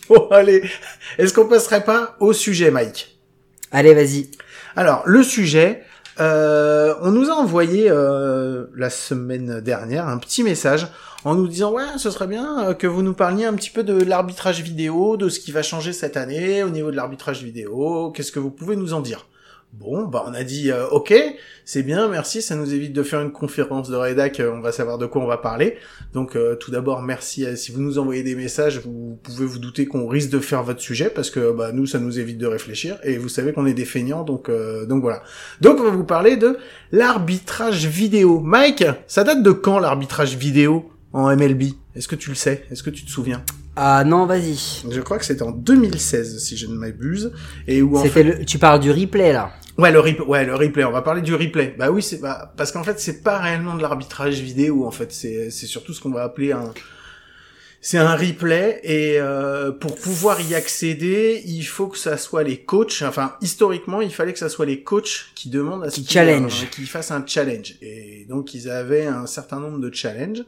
[0.09, 0.63] Bon allez,
[1.17, 3.17] est-ce qu'on passerait pas au sujet Mike?
[3.71, 4.29] Allez vas-y.
[4.75, 5.83] Alors, le sujet,
[6.19, 10.87] euh, on nous a envoyé euh, la semaine dernière un petit message
[11.23, 13.83] en nous disant ouais, ce serait bien euh, que vous nous parliez un petit peu
[13.83, 18.11] de l'arbitrage vidéo, de ce qui va changer cette année au niveau de l'arbitrage vidéo.
[18.11, 19.25] Qu'est-ce que vous pouvez nous en dire?
[19.73, 21.11] Bon, bah on a dit euh, ok,
[21.65, 24.71] c'est bien, merci, ça nous évite de faire une conférence de rédac, euh, on va
[24.71, 25.77] savoir de quoi on va parler.
[26.13, 27.43] Donc euh, tout d'abord, merci.
[27.45, 30.61] à- si vous nous envoyez des messages, vous pouvez vous douter qu'on risque de faire
[30.61, 33.65] votre sujet parce que bah, nous, ça nous évite de réfléchir et vous savez qu'on
[33.65, 34.49] est des feignants, donc
[34.87, 35.23] donc voilà.
[35.59, 36.55] Donc on va vous parler de
[36.91, 38.39] l'arbitrage vidéo.
[38.41, 41.63] Mike, ça date de quand l'arbitrage vidéo en MLB
[41.95, 42.63] Est-ce que tu le sais?
[42.71, 43.43] Est-ce que tu te souviens?
[43.75, 44.83] Ah non vas-y.
[44.89, 47.31] Je crois que c'était en 2016, si je ne m'abuse,
[47.67, 48.45] et où en fait le...
[48.45, 49.51] Tu parles du replay là.
[49.79, 50.25] Ouais, le replay.
[50.25, 50.83] Ouais, le replay.
[50.83, 51.73] On va parler du replay.
[51.79, 54.85] Bah oui, c'est bah, parce qu'en fait, c'est pas réellement de l'arbitrage vidéo.
[54.85, 56.71] En fait, c'est c'est surtout ce qu'on va appeler un.
[57.81, 62.57] C'est un replay et euh, pour pouvoir y accéder, il faut que ça soit les
[62.59, 63.01] coachs.
[63.01, 66.63] Enfin, historiquement, il fallait que ça soit les coachs qui demandent à ce Qui challenge.
[66.63, 67.75] un- qui fassent un challenge.
[67.81, 70.43] Et donc, ils avaient un certain nombre de challenges.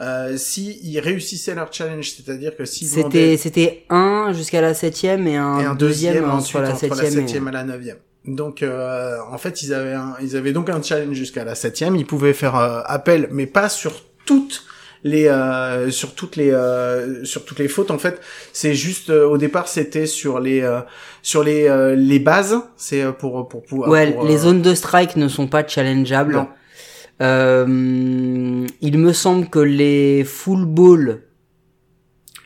[0.00, 5.26] Euh, si ils réussissaient leur challenge, c'est-à-dire que s'ils C'était c'était un jusqu'à la septième
[5.26, 7.02] et un, et un deuxième, deuxième, ensuite la entre septième.
[7.02, 7.98] la et- septième à la neuvième.
[8.26, 11.96] Donc euh, en fait ils avaient un, ils avaient donc un challenge jusqu'à la septième.
[11.96, 13.92] Ils pouvaient faire euh, appel, mais pas sur
[14.24, 14.64] toutes
[15.04, 17.90] les euh, sur toutes les euh, sur toutes les fautes.
[17.90, 18.20] En fait
[18.52, 20.80] c'est juste euh, au départ c'était sur les euh,
[21.20, 22.56] sur les euh, les bases.
[22.76, 23.90] C'est euh, pour pour pouvoir.
[23.90, 26.34] Ouais, pour, les zones de strike ne sont pas challengeables.
[26.34, 26.48] Non.
[27.22, 31.20] Euh, il me semble que les full ball.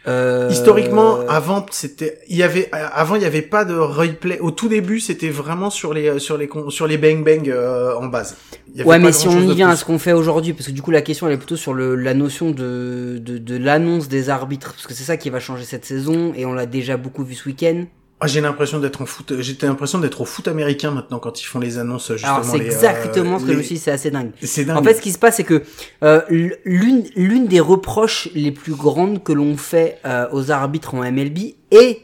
[0.07, 4.39] euh, Historiquement, avant c'était, il y avait, avant il y avait pas de replay.
[4.41, 8.07] Au tout début, c'était vraiment sur les sur les sur les bang bang euh, en
[8.07, 8.37] base.
[8.69, 10.67] Il y avait Ouais, mais si on y vient à ce qu'on fait aujourd'hui, parce
[10.67, 13.57] que du coup la question elle est plutôt sur le, la notion de, de, de
[13.57, 16.67] l'annonce des arbitres, parce que c'est ça qui va changer cette saison, et on l'a
[16.67, 17.87] déjà beaucoup vu ce week-end.
[18.19, 19.35] Ah, j'ai l'impression d'être en foot.
[19.41, 22.11] J'ai l'impression d'être au foot américain maintenant quand ils font les annonces.
[22.13, 24.31] Justement, Alors c'est euh, exactement ce que je les- me suis c'est assez dingue.
[24.43, 24.79] C'est dingue.
[24.79, 25.63] En fait, ce qui se passe, c'est que
[26.03, 26.23] euh,
[26.65, 31.39] l'une l'une des reproches les plus grandes que l'on fait euh, aux arbitres en MLB
[31.73, 32.01] et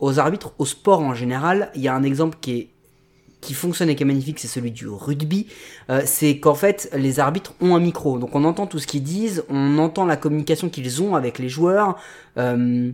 [0.00, 2.68] aux arbitres au sport en général, il y a un exemple qui est
[3.40, 5.46] qui fonctionne et qui est magnifique, c'est celui du rugby.
[5.90, 9.04] Euh, c'est qu'en fait, les arbitres ont un micro, donc on entend tout ce qu'ils
[9.04, 11.96] disent, on entend la communication qu'ils ont avec les joueurs,
[12.38, 12.90] euh,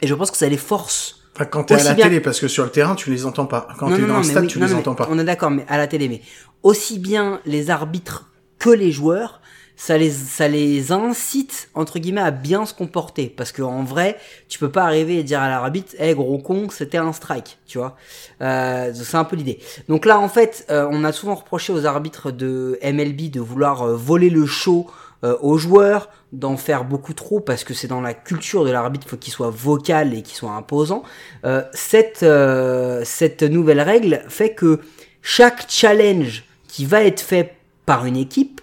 [0.00, 2.40] et je pense que ça les force Enfin, quand t'es à la bien- télé, parce
[2.40, 3.66] que sur le terrain, tu les entends pas.
[3.78, 5.08] Quand t'es dans non, le stade, oui, tu non, les entends pas.
[5.10, 6.20] On est d'accord, mais à la télé, mais
[6.62, 9.40] aussi bien les arbitres que les joueurs,
[9.74, 14.18] ça les, ça les incite entre guillemets à bien se comporter, parce que en vrai,
[14.48, 17.78] tu peux pas arriver et dire à l'arbitre, "Eh gros con, c'était un strike", tu
[17.78, 17.96] vois.
[18.42, 19.58] Euh, c'est un peu l'idée.
[19.88, 23.82] Donc là, en fait, euh, on a souvent reproché aux arbitres de MLB de vouloir
[23.82, 24.88] euh, voler le show
[25.24, 29.06] euh, aux joueurs, d'en faire beaucoup trop parce que c'est dans la culture de l'arbitre,
[29.06, 31.02] faut qu'il soit vocal et qu'il soit imposant.
[31.44, 34.80] Euh, cette, euh, cette nouvelle règle fait que
[35.20, 38.60] chaque challenge qui va être fait par une équipe,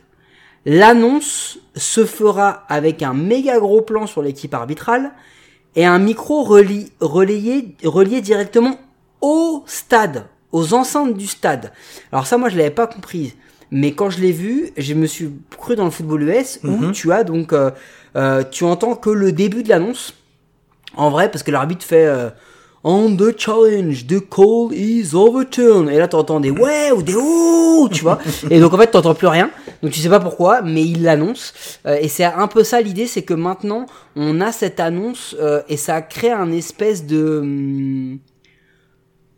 [0.66, 5.12] l'annonce se fera avec un méga gros plan sur l'équipe arbitrale
[5.76, 8.80] et un micro relié, relayé, directement
[9.22, 11.72] au stade, aux enceintes du stade.
[12.12, 13.36] Alors ça, moi, je l'avais pas compris.
[13.72, 16.92] Mais quand je l'ai vu, je me suis cru dans le football US où Mhm.
[16.92, 17.70] tu as donc, euh,
[18.16, 20.14] euh, tu entends que le début de l'annonce.
[20.96, 22.30] En vrai, parce que l'arbitre fait euh,
[22.86, 25.90] On the challenge, the call is overturned.
[25.92, 28.20] Et là, t'entends des ouais ou des ouh, tu vois.
[28.50, 29.52] Et donc, en fait, t'entends plus rien.
[29.84, 31.54] Donc, tu sais pas pourquoi, mais il l'annonce.
[31.86, 35.62] Euh, et c'est un peu ça l'idée, c'est que maintenant, on a cette annonce euh,
[35.68, 37.40] et ça crée un espèce de.
[37.42, 38.20] hum,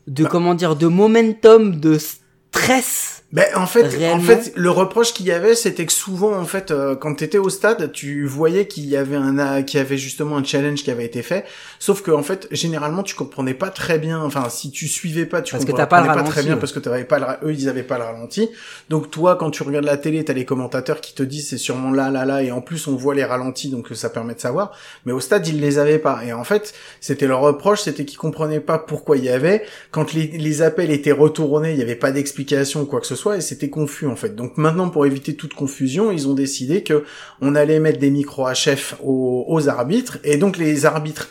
[0.08, 3.21] de comment dire, de momentum, de stress.
[3.34, 4.18] Ben, en fait, Réellement.
[4.18, 7.38] en fait, le reproche qu'il y avait, c'était que souvent, en fait, euh, quand t'étais
[7.38, 10.84] au stade, tu voyais qu'il y avait un, euh, qu'il y avait justement un challenge
[10.84, 11.46] qui avait été fait.
[11.80, 14.22] Sauf que, en fait, généralement, tu comprenais pas très bien.
[14.22, 16.74] Enfin, si tu suivais pas, tu Parce que comprenais pas le très ralenti, bien parce
[16.74, 18.50] que t'avais pas le, eux, ils avaient pas le ralenti.
[18.90, 21.92] Donc toi, quand tu regardes la télé, t'as les commentateurs qui te disent c'est sûrement
[21.92, 24.74] là, là, là, et en plus on voit les ralentis, donc ça permet de savoir.
[25.06, 26.22] Mais au stade, ils les avaient pas.
[26.26, 29.64] Et en fait, c'était leur reproche, c'était qu'ils comprenaient pas pourquoi il y avait.
[29.92, 33.16] Quand les, les appels étaient retournés, il y avait pas d'explication ou quoi que ce
[33.16, 34.36] soit, et c'était confus en fait.
[34.36, 37.04] Donc maintenant, pour éviter toute confusion, ils ont décidé que
[37.42, 41.30] on allait mettre des micros HF aux, aux arbitres, et donc les arbitres,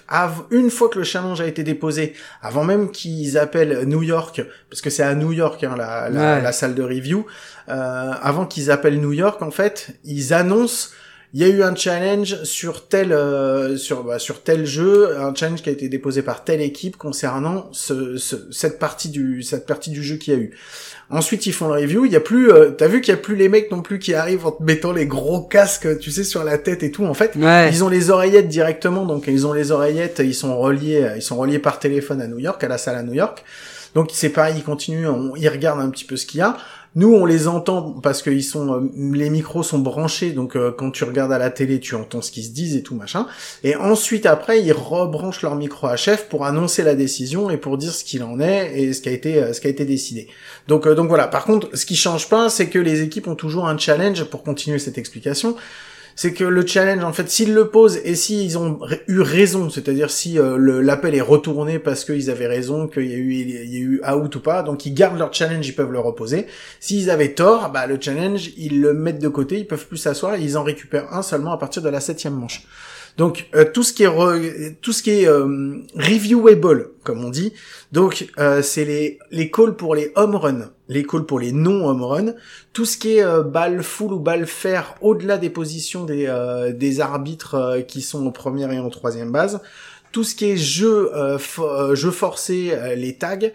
[0.50, 4.81] une fois que le challenge a été déposé, avant même qu'ils appellent New York, parce
[4.81, 6.42] que c'est à New York hein, la, la, Ouais.
[6.42, 7.26] la salle de review,
[7.68, 10.90] euh, avant qu'ils appellent New York, en fait, ils annoncent
[11.33, 15.35] il y a eu un challenge sur tel euh, sur bah, sur tel jeu, un
[15.35, 19.66] challenge qui a été déposé par telle équipe concernant ce, ce- cette partie du cette
[19.66, 20.51] partie du jeu qu'il y a eu.
[21.12, 22.05] Ensuite, ils font le review.
[22.05, 23.99] Il y a plus, euh, t'as vu qu'il y a plus les mecs non plus
[23.99, 27.05] qui arrivent en te mettant les gros casques, tu sais, sur la tête et tout.
[27.05, 27.69] En fait, Ouais.
[27.71, 31.37] ils ont les oreillettes directement, donc ils ont les oreillettes, ils sont reliés, ils sont
[31.37, 33.45] reliés par téléphone à New York, à la salle à New York.
[33.97, 36.57] Donc c'est pareil, ils continuent, on- ils regardent un petit peu ce qu'il y a.
[36.96, 41.05] Nous, on les entend parce que euh, les micros sont branchés, donc euh, quand tu
[41.05, 43.29] regardes à la télé, tu entends ce qu'ils se disent et tout machin.
[43.62, 47.94] Et ensuite, après, ils rebranchent leur micro HF pour annoncer la décision et pour dire
[47.94, 50.29] ce qu'il en est et ce qui a été, euh, ce qui a été décidé.
[50.66, 51.29] Donc, donc voilà.
[51.29, 54.42] Par contre, ce qui change pas, c'est que les équipes ont toujours un challenge pour
[54.42, 55.55] continuer cette explication
[56.20, 58.78] c'est que le challenge, en fait, s'ils le posent et s'ils ont
[59.09, 63.16] eu raison, c'est-à-dire si euh, l'appel est retourné parce qu'ils avaient raison, qu'il y a
[63.16, 66.46] eu y out ou pas, donc ils gardent leur challenge, ils peuvent le reposer.
[66.78, 70.37] S'ils avaient tort, bah le challenge, ils le mettent de côté, ils peuvent plus s'asseoir,
[70.37, 72.64] ils en récupèrent un seulement à partir de la septième manche.
[73.20, 77.52] Donc euh, tout ce qui est euh, reviewable, comme on dit,
[77.92, 82.02] donc euh, c'est les calls pour les home runs, les calls pour les non home
[82.02, 82.33] runs,
[82.72, 87.83] tout ce qui est euh, balle full ou balle fer au-delà des positions des arbitres
[87.87, 89.61] qui sont en première et en troisième base,
[90.12, 93.50] tout ce qui est jeu fo- jeu forcé, les tags,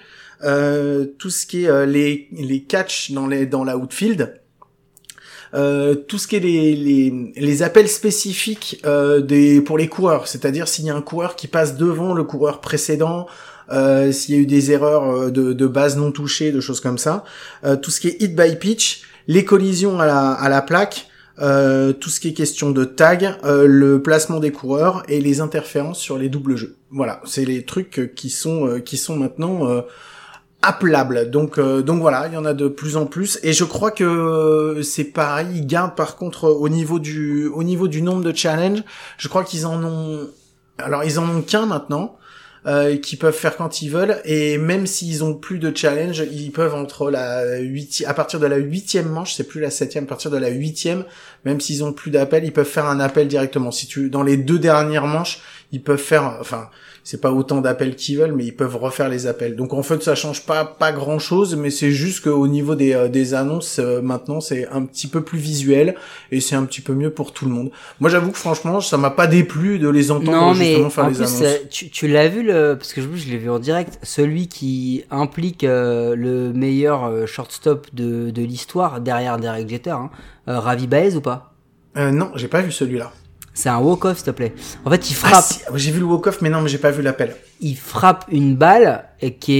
[1.17, 4.41] tout ce qui est les les catchs dans les dans la outfield.
[5.53, 10.67] Euh, tout ce qui est les, les, appels spécifiques euh, des pour les coureurs, c'est-à-dire
[10.67, 13.27] s'il y a un coureur qui passe devant le coureur précédent,
[13.71, 16.97] euh, s'il y a eu des erreurs de, de base non touchées, de choses comme
[16.97, 17.23] ça,
[17.81, 22.09] tout ce qui est hit by pitch, les collisions à la, à la plaque, tout
[22.09, 26.29] ce qui est question de tag, le placement des coureurs et les interférences sur les
[26.29, 26.75] doubles jeux.
[26.91, 29.83] Voilà, c'est les trucs qui sont qui sont maintenant
[30.65, 31.29] euh, appelables.
[31.29, 33.91] Donc euh, donc voilà, il y en a de plus en plus et je crois
[33.91, 38.23] que euh, c'est pareil, ils gardent par contre au niveau du au niveau du nombre
[38.23, 38.83] de challenges,
[39.17, 40.27] je crois qu'ils en ont
[40.77, 42.17] alors ils en ont qu'un maintenant.
[42.67, 46.51] Euh, qui peuvent faire quand ils veulent et même s'ils ont plus de challenge ils
[46.51, 50.07] peuvent entre la huitième à partir de la huitième manche c'est plus la septième à
[50.07, 51.05] partir de la huitième
[51.43, 54.35] même s'ils ont plus d'appel ils peuvent faire un appel directement si tu dans les
[54.35, 56.71] deux dernières manches ils peuvent faire enfin
[57.05, 59.55] c'est pas autant d'appels qu'ils veulent mais ils peuvent refaire les appels.
[59.55, 62.93] Donc en fait ça change pas pas grand chose mais c'est juste qu'au niveau des,
[62.93, 65.95] euh, des annonces euh, maintenant c'est un petit peu plus visuel
[66.31, 67.69] et c'est un petit peu mieux pour tout le monde.
[68.01, 71.05] Moi j'avoue que franchement ça m'a pas déplu de les entendre Non, mais justement faire
[71.05, 71.41] en les plus, annonces.
[71.43, 74.47] euh, tu, tu l'as vu, le, parce que je, je l'ai vu en direct, celui
[74.47, 80.09] qui implique euh, le meilleur euh, shortstop de, de l'histoire derrière Derek Jeter, hein,
[80.47, 81.53] euh, Ravi Baez ou pas?
[81.97, 83.11] Euh, non, j'ai pas vu celui-là.
[83.55, 84.53] C'est un walk-off, s'il te plaît.
[84.83, 86.91] En fait, il Ah, frappe, si, j'ai vu le walk-off, mais non, mais j'ai pas
[86.91, 87.35] vu l'appel.
[87.61, 89.53] il frappe une balle et qui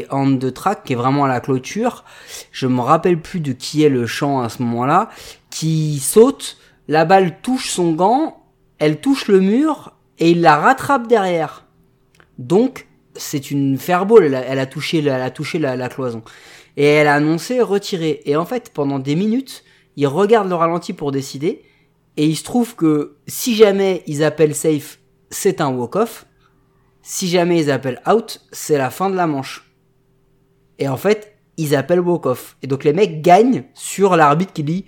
[0.00, 2.04] est on the track, qui est vraiment à la clôture.
[2.50, 5.10] Je me rappelle plus de qui est le champ à ce moment-là,
[5.48, 8.42] qui saute, la balle touche son gant,
[8.80, 11.66] elle touche le mur et il la rattrape derrière.
[12.38, 16.22] Donc, c'est une fairball, elle a, elle a touché, elle a touché la, la cloison.
[16.76, 18.22] Et elle a annoncé retirer.
[18.24, 19.62] Et en fait, pendant des minutes,
[19.96, 21.62] ils regardent le ralenti pour décider.
[22.20, 24.98] Et il se trouve que si jamais ils appellent safe,
[25.30, 26.26] c'est un walk-off.
[27.00, 29.72] Si jamais ils appellent out, c'est la fin de la manche.
[30.78, 32.58] Et en fait, ils appellent walk-off.
[32.62, 34.84] Et donc les mecs gagnent sur l'arbitre qui dit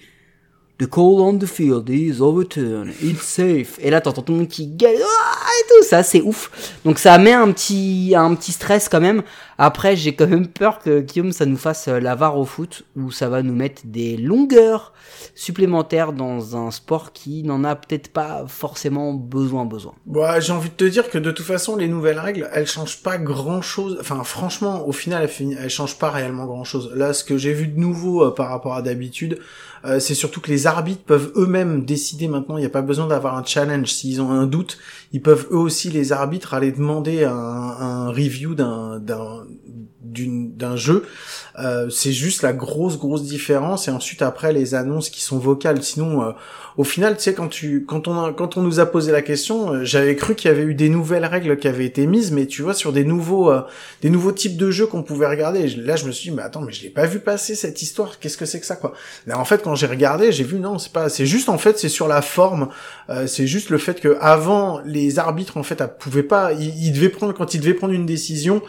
[0.79, 3.79] The call on the field is overturned, it's safe.
[3.81, 6.79] Et là, t'entends tout le monde qui gueule, ah, et tout ça, c'est ouf.
[6.85, 9.23] Donc ça met un petit, un petit stress quand même.
[9.65, 12.83] Après, j'ai quand même peur que Guillaume, ça nous fasse euh, la VAR au foot,
[12.97, 14.93] où ça va nous mettre des longueurs
[15.37, 19.95] supplémentaires dans un sport qui n'en a peut-être pas forcément besoin, besoin.
[20.09, 23.05] Ouais, j'ai envie de te dire que de toute façon, les nouvelles règles, elles changent
[23.05, 23.99] pas grand chose.
[24.01, 26.91] Enfin, franchement, au final, elles, changent pas réellement grand chose.
[26.97, 29.39] Là, ce que j'ai vu de nouveau euh, par rapport à d'habitude,
[29.85, 32.57] euh, c'est surtout que les arbitres peuvent eux-mêmes décider maintenant.
[32.57, 33.93] Il n'y a pas besoin d'avoir un challenge.
[33.93, 34.79] S'ils ont un doute,
[35.13, 39.01] ils peuvent eux aussi, les arbitres, aller demander un, review d'un
[40.13, 41.05] d'un jeu.
[41.59, 43.89] Euh, c'est juste la grosse grosse différence.
[43.89, 45.83] Et ensuite après les annonces qui sont vocales.
[45.83, 46.33] Sinon, euh,
[46.77, 49.73] au final, tu sais, quand tu, quand on quand on nous a posé la question,
[49.73, 52.47] euh, j'avais cru qu'il y avait eu des nouvelles règles qui avaient été mises, mais
[52.47, 53.63] tu vois, sur des nouveaux, euh,
[54.01, 55.69] des nouveaux types de jeux qu'on pouvait regarder.
[55.69, 58.19] là, je me suis dit, mais attends, mais je l'ai pas vu passer cette histoire.
[58.19, 58.95] Qu'est-ce que c'est que ça, quoi?
[59.27, 61.79] Là, en fait, quand j'ai regardé, j'ai vu, non, c'est pas, c'est juste, en fait,
[61.79, 62.69] c'est sur la forme.
[63.11, 66.93] Euh, c'est juste le fait que avant, les arbitres, en fait, pouvaient pas, ils, ils
[66.93, 68.63] devaient prendre, quand ils devaient prendre une décision,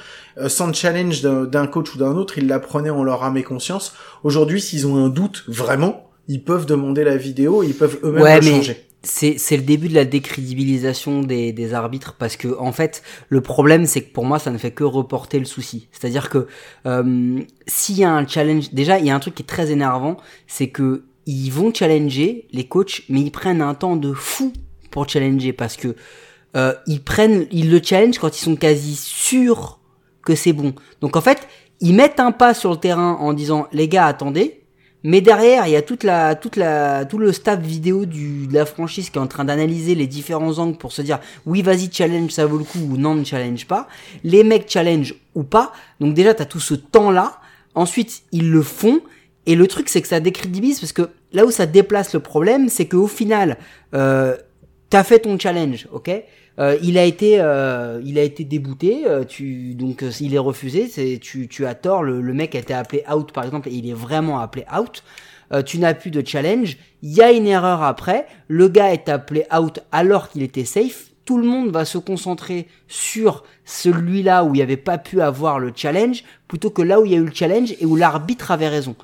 [0.47, 3.93] sans challenge d'un coach ou d'un autre, ils la prenaient en leur âme et conscience.
[4.23, 8.41] Aujourd'hui, s'ils ont un doute, vraiment, ils peuvent demander la vidéo, ils peuvent eux-mêmes ouais,
[8.41, 8.85] changer.
[9.05, 13.41] C'est, c'est le début de la décrédibilisation des, des arbitres parce que en fait le
[13.41, 15.89] problème c'est que pour moi ça ne fait que reporter le souci.
[15.91, 16.47] C'est-à-dire que
[16.85, 19.71] euh, s'il y a un challenge, déjà il y a un truc qui est très
[19.71, 20.15] énervant,
[20.47, 24.53] c'est que ils vont challenger les coachs, mais ils prennent un temps de fou
[24.89, 25.95] pour challenger parce que
[26.55, 29.79] euh, ils prennent, ils le challenge quand ils sont quasi sûrs
[30.23, 30.73] que c'est bon.
[31.01, 31.47] Donc en fait
[31.81, 34.63] ils mettent un pas sur le terrain en disant les gars attendez,
[35.03, 38.53] mais derrière, il y a toute la, toute la, tout le staff vidéo du, de
[38.53, 41.91] la franchise qui est en train d'analyser les différents angles pour se dire oui, vas-y,
[41.91, 43.89] challenge, ça vaut le coup ou non, ne challenge pas.
[44.23, 45.73] Les mecs challenge ou pas.
[45.99, 47.39] Donc déjà, t'as tout ce temps-là.
[47.75, 49.01] Ensuite, ils le font.
[49.45, 52.69] Et le truc, c'est que ça décrédibilise parce que là où ça déplace le problème,
[52.69, 53.57] c'est qu'au final,
[53.93, 54.37] euh,
[54.89, 56.09] t'as fait ton challenge, ok?
[56.59, 59.03] Euh, il a été, euh, il a été débouté.
[59.07, 60.89] Euh, tu, donc, il est refusé.
[61.19, 62.03] Tu, tu as tort.
[62.03, 65.03] Le, le, mec a été appelé out, par exemple, et il est vraiment appelé out.
[65.65, 66.77] tu n'as plus de challenge.
[67.01, 68.27] Il y a une erreur après.
[68.47, 71.09] Le gars est appelé out alors qu'il était safe.
[71.25, 75.57] Tout le monde va se concentrer sur celui-là où il n'y avait pas pu avoir
[75.57, 78.51] le challenge, plutôt que là où il y a eu le challenge et où l'arbitre
[78.51, 78.95] avait raison.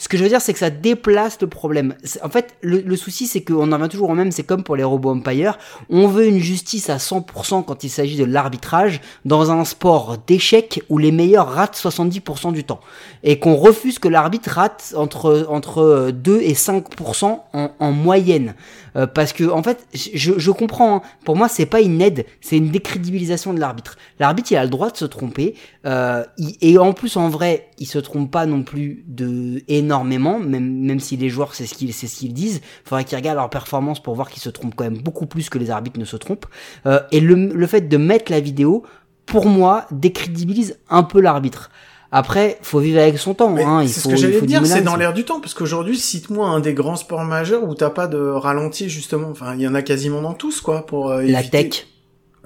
[0.00, 1.94] Ce que je veux dire, c'est que ça déplace le problème.
[2.22, 4.84] En fait, le, souci, c'est qu'on en va toujours au même, c'est comme pour les
[4.84, 5.58] robots Empire.
[5.90, 10.84] On veut une justice à 100% quand il s'agit de l'arbitrage dans un sport d'échecs
[10.88, 12.78] où les meilleurs ratent 70% du temps.
[13.24, 18.54] Et qu'on refuse que l'arbitre rate entre, entre 2 et 5% en, en moyenne.
[18.98, 20.96] Euh, parce que en fait, je, comprends.
[20.96, 21.02] Hein.
[21.24, 23.96] Pour moi, c'est pas une aide, c'est une décrédibilisation de l'arbitre.
[24.18, 25.54] L'arbitre, il a le droit de se tromper.
[25.86, 26.24] Euh,
[26.60, 31.00] et en plus, en vrai, il se trompe pas non plus de énormément, même même
[31.00, 32.60] si les joueurs c'est ce qu'ils c'est ce qu'ils disent.
[32.84, 35.58] Faudrait qu'ils regardent leur performance pour voir qu'ils se trompent quand même beaucoup plus que
[35.58, 36.46] les arbitres ne se trompent.
[36.86, 38.84] Euh, et le, le fait de mettre la vidéo,
[39.26, 41.70] pour moi, décrédibilise un peu l'arbitre.
[42.10, 43.54] Après, faut vivre avec son temps.
[43.56, 46.60] Hein, c'est ce que j'allais dire, c'est dans l'air du temps, parce qu'aujourd'hui, cite-moi un
[46.60, 49.28] des grands sports majeurs où t'as pas de ralenti justement.
[49.30, 51.86] Enfin, il y en a quasiment dans tous, quoi, pour euh, la tech.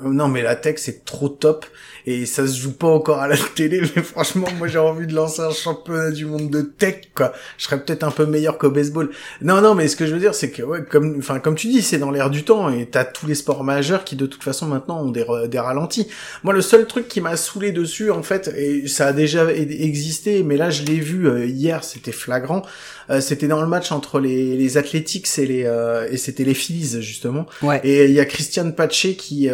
[0.05, 1.67] Non, mais la tech c'est trop top
[2.07, 5.15] et ça se joue pas encore à la télé, mais franchement, moi j'ai envie de
[5.15, 7.33] lancer un championnat du monde de tech, quoi.
[7.59, 9.11] Je serais peut-être un peu meilleur qu'au baseball.
[9.41, 11.83] Non, non, mais ce que je veux dire, c'est que, comme, enfin, comme tu dis,
[11.83, 14.67] c'est dans l'air du temps et t'as tous les sports majeurs qui, de toute façon,
[14.67, 16.09] maintenant ont des, des ralentis.
[16.43, 20.43] Moi, le seul truc qui m'a saoulé dessus, en fait, et ça a déjà existé,
[20.43, 22.62] mais là, je l'ai vu euh, hier, c'était flagrant.
[23.11, 26.55] Euh, c'était dans le match entre les, les Athletics et les euh, et c'était les
[26.55, 27.47] Phillies justement.
[27.62, 27.81] Ouais.
[27.85, 29.49] Et il y a Christian Pache qui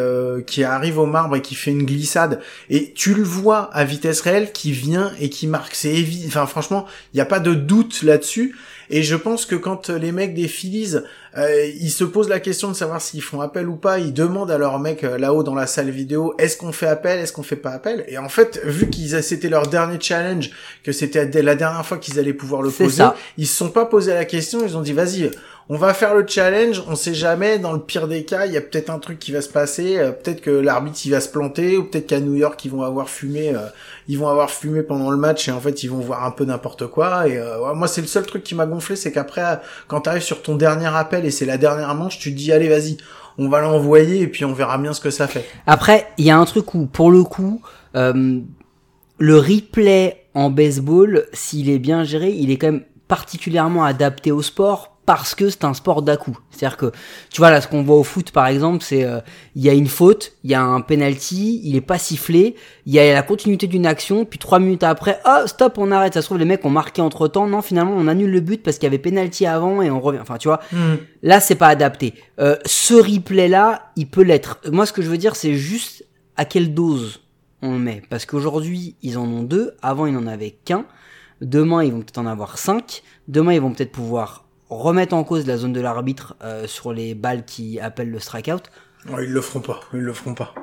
[0.46, 4.20] qui arrive au marbre et qui fait une glissade et tu le vois à vitesse
[4.20, 5.74] réelle qui vient et qui marque.
[5.74, 6.26] C'est évident.
[6.28, 8.56] Enfin, franchement, il n'y a pas de doute là-dessus.
[8.90, 10.96] Et je pense que quand les mecs des Phillies,
[11.36, 14.50] euh, ils se posent la question de savoir s'ils font appel ou pas, ils demandent
[14.50, 17.42] à leurs mecs euh, là-haut dans la salle vidéo, est-ce qu'on fait appel, est-ce qu'on
[17.42, 18.04] fait pas appel?
[18.08, 20.50] Et en fait, vu qu'ils c'était leur dernier challenge,
[20.82, 23.04] que c'était la dernière fois qu'ils allaient pouvoir le poser,
[23.36, 25.30] ils se sont pas posé la question, ils ont dit vas-y,
[25.70, 28.56] on va faire le challenge, on sait jamais, dans le pire des cas, il y
[28.56, 31.28] a peut-être un truc qui va se passer, euh, peut-être que l'arbitre il va se
[31.28, 33.66] planter, ou peut-être qu'à New York ils vont avoir fumé, euh,
[34.08, 36.44] ils vont avoir fumé pendant le match et en fait ils vont voir un peu
[36.44, 37.28] n'importe quoi.
[37.28, 40.42] Et euh, moi c'est le seul truc qui m'a gonflé, c'est qu'après quand t'arrives sur
[40.42, 42.96] ton dernier appel et c'est la dernière manche, tu te dis allez vas-y,
[43.36, 45.44] on va l'envoyer et puis on verra bien ce que ça fait.
[45.66, 47.62] Après il y a un truc où pour le coup
[47.94, 54.42] le replay en baseball, s'il est bien géré, il est quand même particulièrement adapté au
[54.42, 56.36] sport parce que c'est un sport d'à-coup.
[56.50, 56.92] C'est-à-dire que,
[57.30, 59.20] tu vois, là, ce qu'on voit au foot, par exemple, c'est, euh,
[59.56, 62.92] il y a une faute, il y a un penalty, il est pas sifflé, il
[62.92, 66.12] y a la continuité d'une action, puis trois minutes après, oh, stop, on arrête.
[66.12, 67.46] Ça se trouve, les mecs ont marqué entre temps.
[67.46, 70.18] Non, finalement, on annule le but parce qu'il y avait penalty avant et on revient.
[70.20, 70.60] Enfin, tu vois,
[71.22, 72.12] là, c'est pas adapté.
[72.38, 74.60] Euh, ce replay-là, il peut l'être.
[74.70, 76.04] Moi, ce que je veux dire, c'est juste
[76.36, 77.22] à quelle dose
[77.62, 78.02] on le met.
[78.10, 79.72] Parce qu'aujourd'hui, ils en ont deux.
[79.80, 80.84] Avant, ils n'en avaient qu'un.
[81.40, 83.02] Demain, ils vont peut-être en avoir cinq.
[83.26, 87.14] Demain, ils vont peut-être pouvoir remettre en cause la zone de l'arbitre euh, sur les
[87.14, 88.62] balles qui appellent le strikeout.
[89.10, 90.54] Oh, ils le feront pas, ils le feront pas.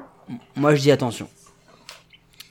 [0.55, 1.27] Moi, je dis attention.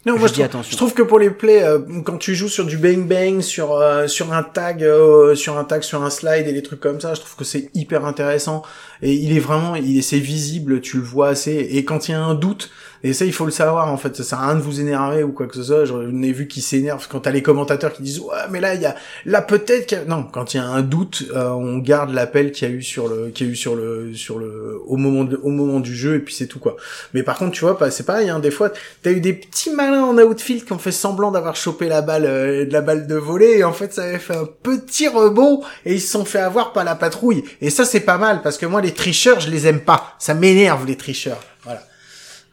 [0.07, 0.71] Non, Je moi je dis trouve, attention.
[0.71, 3.73] je trouve que pour les plays, euh, quand tu joues sur du bang bang, sur
[3.73, 7.01] euh, sur un tag, euh, sur un tag, sur un slide et les trucs comme
[7.01, 8.63] ça, je trouve que c'est hyper intéressant.
[9.01, 11.55] Et il est vraiment, il est c'est visible, tu le vois assez.
[11.55, 12.71] Et quand il y a un doute,
[13.05, 15.23] et ça il faut le savoir en fait, ça sert à rien de vous énerver
[15.23, 15.85] ou quoi que ce soit.
[15.85, 18.81] J'en ai vu qui s'énervent quand t'as les commentateurs qui disent ouais mais là il
[18.81, 18.97] y a
[19.27, 22.13] là peut-être qu'il y a- non quand il y a un doute, euh, on garde
[22.13, 24.81] l'appel qu'il y a eu sur le qu'il y a eu sur le sur le
[24.87, 26.77] au moment de- au moment du jeu et puis c'est tout quoi.
[27.13, 28.71] Mais par contre tu vois pas c'est pareil hein, des fois
[29.03, 32.25] t'as eu des petits malins en outfield qui ont fait semblant d'avoir chopé la balle
[32.27, 35.63] euh, de la balle de volée et en fait ça avait fait un petit rebond
[35.85, 37.45] et ils se sont fait avoir par la patrouille.
[37.61, 40.15] Et ça c'est pas mal parce que moi les tricheurs je les aime pas.
[40.19, 41.41] Ça m'énerve les tricheurs.
[41.65, 41.83] Voilà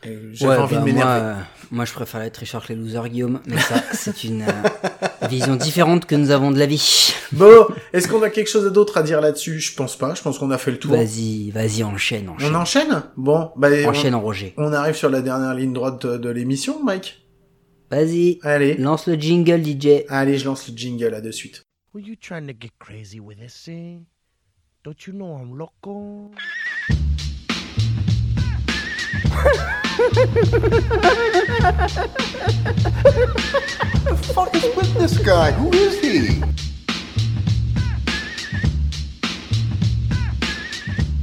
[0.04, 1.34] j'avais Ouais, envie bah, de moi, m'énerver euh,
[1.72, 3.40] moi, je préfère être Richard que les losers, Guillaume.
[3.46, 7.14] Mais ça, c'est une euh, vision différente que nous avons de la vie.
[7.32, 9.60] bon est-ce qu'on a quelque chose d'autre à dire là-dessus?
[9.60, 12.56] Je pense pas je pense qu'on a fait le tour Vas-y, vas-y, enchaîne, on enchaîne.
[12.56, 13.04] enchaîne?
[13.18, 14.54] Bon bah on- Enchaîne, Roger.
[14.58, 17.20] on arrive sur la dernière ligne droite de, de l'émission Mike
[17.90, 20.04] Vas-y, allez lance le jingle, DJ.
[20.10, 21.62] allez je lance le jingle là de suite
[21.94, 24.06] Were you trying to get crazy with this thing?
[24.84, 26.32] Don't you know I'm loco?
[34.34, 34.72] Fuck is?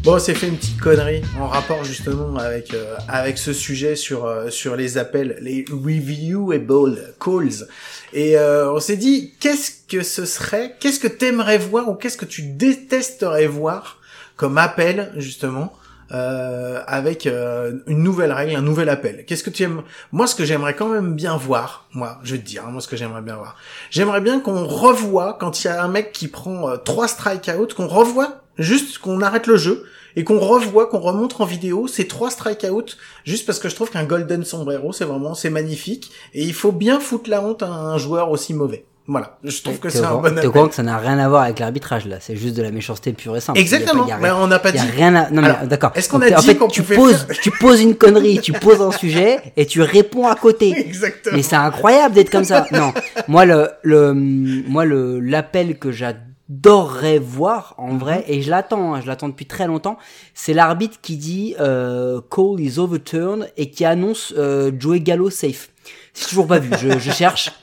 [0.09, 3.95] Bon, on s'est fait une petite connerie en rapport justement avec euh, avec ce sujet
[3.95, 7.69] sur euh, sur les appels, les reviewable calls.
[8.15, 12.17] Et euh, on s'est dit qu'est-ce que ce serait, qu'est-ce que t'aimerais voir ou qu'est-ce
[12.17, 14.01] que tu détesterais voir
[14.37, 15.75] comme appel justement
[16.13, 19.25] euh, avec euh, une nouvelle règle, un nouvel appel.
[19.27, 19.83] Qu'est-ce que tu aimes?
[20.13, 22.81] Moi, ce que j'aimerais quand même bien voir, moi, je vais te dire, hein, moi,
[22.81, 23.57] ce que j'aimerais bien voir,
[23.91, 27.75] j'aimerais bien qu'on revoie quand il y a un mec qui prend euh, trois strikeouts,
[27.77, 29.85] qu'on revoie juste qu'on arrête le jeu
[30.17, 33.91] et qu'on revoit, qu'on remontre en vidéo ces trois strikeouts, juste parce que je trouve
[33.91, 37.69] qu'un golden sombrero, c'est vraiment, c'est magnifique et il faut bien foutre la honte à
[37.69, 38.85] un joueur aussi mauvais.
[39.11, 40.51] Voilà, je trouve que c'est un bon appel.
[40.51, 43.15] courant que ça n'a rien à voir avec l'arbitrage là, c'est juste de la méchanceté
[43.15, 43.59] pure et simple.
[43.59, 44.79] Exactement, pas- mais on n'a pas dit.
[44.79, 45.31] rien à...
[45.31, 45.93] Non Alors, mais d'accord.
[45.95, 48.53] est-ce qu'on a en dit fait, qu'on tu poses, faire- tu poses une connerie, tu
[48.53, 50.79] poses un sujet et tu réponds à côté.
[50.79, 51.35] Exactement.
[51.37, 52.67] Mais c'est incroyable d'être comme ça.
[52.71, 52.93] Non,
[53.29, 57.99] moi le le moi le l'appel que j'adorerais voir en Mhm.
[57.99, 59.97] vrai et je l'attends, hein, je l'attends depuis très longtemps,
[60.35, 65.71] c'est l'arbitre qui dit euh, call is overturned et qui annonce euh, Joey Gallo safe.
[66.13, 66.69] C'est toujours pas vu.
[66.79, 67.53] Je, je cherche.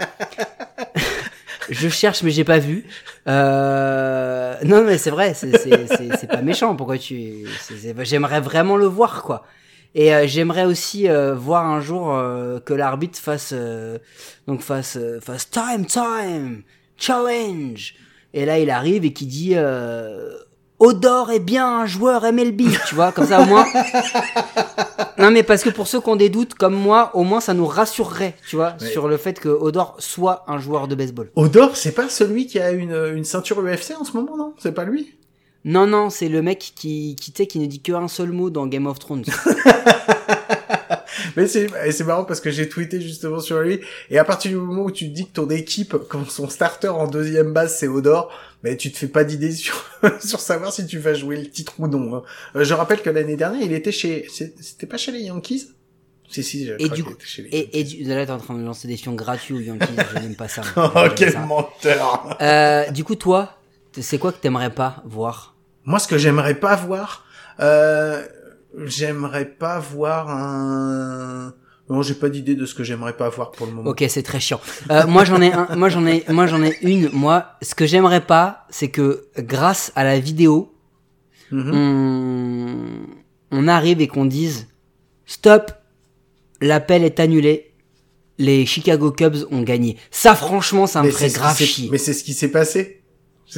[1.70, 2.86] je cherche mais j'ai pas vu.
[3.28, 4.56] Euh...
[4.64, 6.76] Non mais c'est vrai, c'est pas méchant.
[6.76, 7.46] Pourquoi tu
[8.04, 9.46] J'aimerais vraiment le voir quoi.
[9.98, 13.98] Et euh, j'aimerais aussi euh, voir un jour euh, que l'arbitre fasse euh,
[14.46, 16.64] donc fasse euh, fasse time time
[16.98, 17.96] challenge.
[18.34, 19.56] Et là il arrive et qui dit
[20.80, 23.66] Odor est bien un joueur MLB, tu vois, comme ça au moins.
[25.18, 27.54] non mais parce que pour ceux qui ont des doutes comme moi, au moins ça
[27.54, 28.88] nous rassurerait, tu vois, Ouais.
[28.88, 31.30] sur le fait que Odor soit un joueur de baseball.
[31.36, 34.54] Odor, c'est pas celui qui a une, une ceinture UFC en ce moment, non?
[34.58, 35.16] C'est pas lui?
[35.64, 38.50] Non non, c'est le mec qui qui tu sais qui ne dit qu'un seul mot
[38.52, 39.24] dans Game of Thrones.
[41.36, 43.80] Mais c'est c'est marrant parce que j'ai tweeté justement sur lui
[44.10, 46.88] et à partir du moment où tu te dis que ton équipe, quand son starter
[46.90, 48.32] en deuxième base c'est Odor,
[48.64, 49.84] mais tu te fais pas d'idée sur
[50.24, 52.16] sur savoir si tu vas jouer le titre ou non.
[52.16, 52.24] hein.
[52.56, 55.68] Euh, je rappelle que l'année dernière il était chez c'était pas chez les Yankees?
[56.28, 56.66] Si si.
[56.66, 58.64] je Et du coup, était chez les et, et du, là t'es en train de
[58.64, 60.62] lancer des fions gratuits aux Yankees, je n'aime pas ça.
[60.76, 61.40] Oh quel ça.
[61.40, 63.58] menteur Euh, du coup toi,
[64.02, 65.56] c'est quoi que t'aimerais pas voir?
[65.84, 67.26] Moi, ce que j'aimerais pas voir,
[67.60, 68.26] euh,
[68.86, 71.54] j'aimerais pas voir un.
[71.90, 73.90] Non, j'ai pas d'idée de ce que j'aimerais pas voir pour le moment.
[73.92, 74.60] Ok, c'est très chiant.
[74.90, 77.10] Euh, moi j'en ai un, moi j'en ai, moi j'en ai une.
[77.14, 80.72] Moi, ce que j'aimerais pas, c'est que grâce à la vidéo,
[81.52, 81.72] Mhm.
[81.76, 82.78] on,
[83.52, 84.68] on arrive et qu'on dise
[85.28, 85.72] stop,
[86.60, 87.72] l'appel est annulé,
[88.40, 89.98] les Chicago Cubs ont gagné.
[90.10, 91.90] Ça, franchement, ça me Mais ferait grave chier.
[91.92, 93.04] Mais c'est ce qui s'est passé.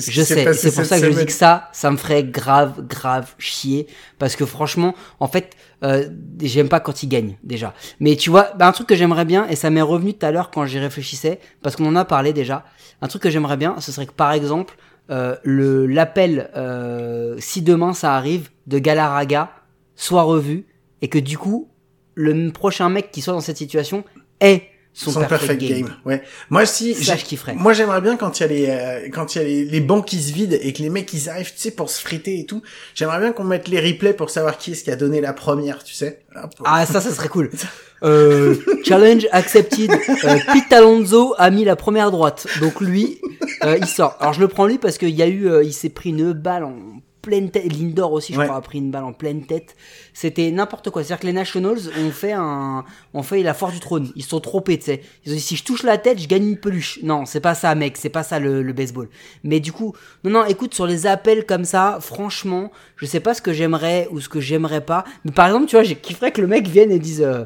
[0.01, 2.85] Ce Je sais, c'est pour ça que je dis que ça, ça me ferait grave,
[2.87, 3.87] grave chier.
[4.19, 6.07] Parce que franchement, en fait, euh,
[6.41, 7.73] j'aime pas quand ils gagnent, déjà.
[7.99, 10.31] Mais tu vois, bah, un truc que j'aimerais bien, et ça m'est revenu tout à
[10.31, 12.63] l'heure quand j'y réfléchissais, parce qu'on en a parlé déjà,
[13.01, 14.75] un truc que j'aimerais bien, ce serait que par exemple,
[15.09, 19.51] euh, le l'appel, euh, si demain ça arrive, de Galarraga
[19.95, 20.65] soit revu
[21.01, 21.69] et que du coup,
[22.13, 24.03] le prochain mec qui soit dans cette situation
[24.41, 24.63] est
[24.97, 25.93] son, Son perfect, game.
[26.05, 26.23] Ouais.
[26.49, 27.53] Moi si Ça, je kifferais.
[27.53, 29.79] Moi j'aimerais bien quand il y a les euh, quand il y a les, les
[29.79, 32.39] bancs qui se vident et que les mecs ils arrivent tu sais pour se friter
[32.39, 32.63] et tout.
[32.95, 35.83] J'aimerais bien qu'on mette les replays pour savoir qui est-ce qui a donné la première,
[35.83, 36.21] tu sais.
[36.35, 36.51] Hop.
[36.65, 37.51] Ah ça, ça serait cool.
[38.03, 39.89] Euh, challenge accepted.
[39.89, 43.19] Euh, Pete Alonso a mis la première droite, donc lui,
[43.63, 44.15] euh, il sort.
[44.19, 46.31] Alors je le prends lui parce qu'il y a eu, euh, il s'est pris une
[46.33, 46.96] balle en
[47.27, 47.71] pleine tête.
[47.73, 48.45] Lindor aussi, je Ouais.
[48.45, 49.75] crois, a pris une balle en pleine tête.
[50.13, 51.03] C'était n'importe quoi.
[51.03, 54.09] C'est-à-dire que les Nationals ont fait un, ont fait la force du trône.
[54.15, 55.01] Ils se sont trompés, tu sais.
[55.25, 56.99] Ils ont dit si je touche la tête, je gagne une peluche.
[57.03, 57.97] Non, c'est pas ça, mec.
[57.97, 59.09] C'est pas ça le, le baseball.
[59.43, 60.45] Mais du coup, non, non.
[60.45, 64.29] Écoute, sur les appels comme ça, franchement, je sais pas ce que j'aimerais ou ce
[64.29, 65.03] que j'aimerais pas.
[65.25, 67.21] Mais par exemple, tu vois, j'ai kifferais que le mec vienne et dise.
[67.21, 67.43] euh,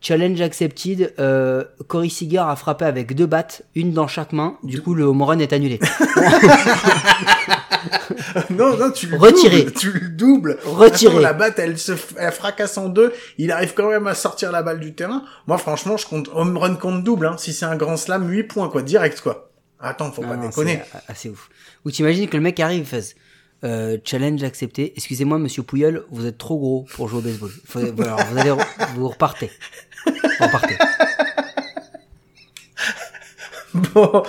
[0.00, 1.12] Challenge accepted.
[1.18, 4.56] Euh, Corey Seager a frappé avec deux battes, une dans chaque main.
[4.62, 5.80] Du coup, le home run est annulé.
[8.50, 9.62] non non tu le Retiré.
[9.62, 10.58] doubles, tu le doubles.
[10.64, 11.14] Retiré.
[11.14, 14.52] Attends, la batte elle se elle fracasse en deux, il arrive quand même à sortir
[14.52, 15.24] la balle du terrain.
[15.46, 17.36] Moi franchement, je compte home run compte double hein.
[17.38, 19.50] Si c'est un grand slam, 8 points quoi, direct quoi.
[19.80, 20.80] Attends, faut Non, pas non, déconner.
[21.06, 21.48] assez ouf.
[21.84, 23.14] Ou t'imagines que le mec arrive, fasse
[23.64, 24.92] euh, challenge accepté.
[24.96, 27.50] Excusez-moi, monsieur Pouilleul, vous êtes trop gros pour jouer au baseball.
[27.66, 28.52] Faut- voilà, alors, vous allez,
[28.96, 29.50] vous repartez.
[30.06, 30.12] Vous
[30.46, 30.76] repartez.
[33.74, 34.22] Bon,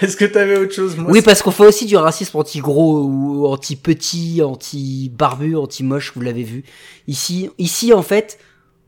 [0.00, 3.46] est-ce que t'avais autre chose Moi, Oui, parce qu'on fait aussi du racisme anti-gros ou
[3.46, 6.64] anti-petit, anti-barbu, anti-moche, vous l'avez vu.
[7.06, 8.38] Ici, ici, en fait,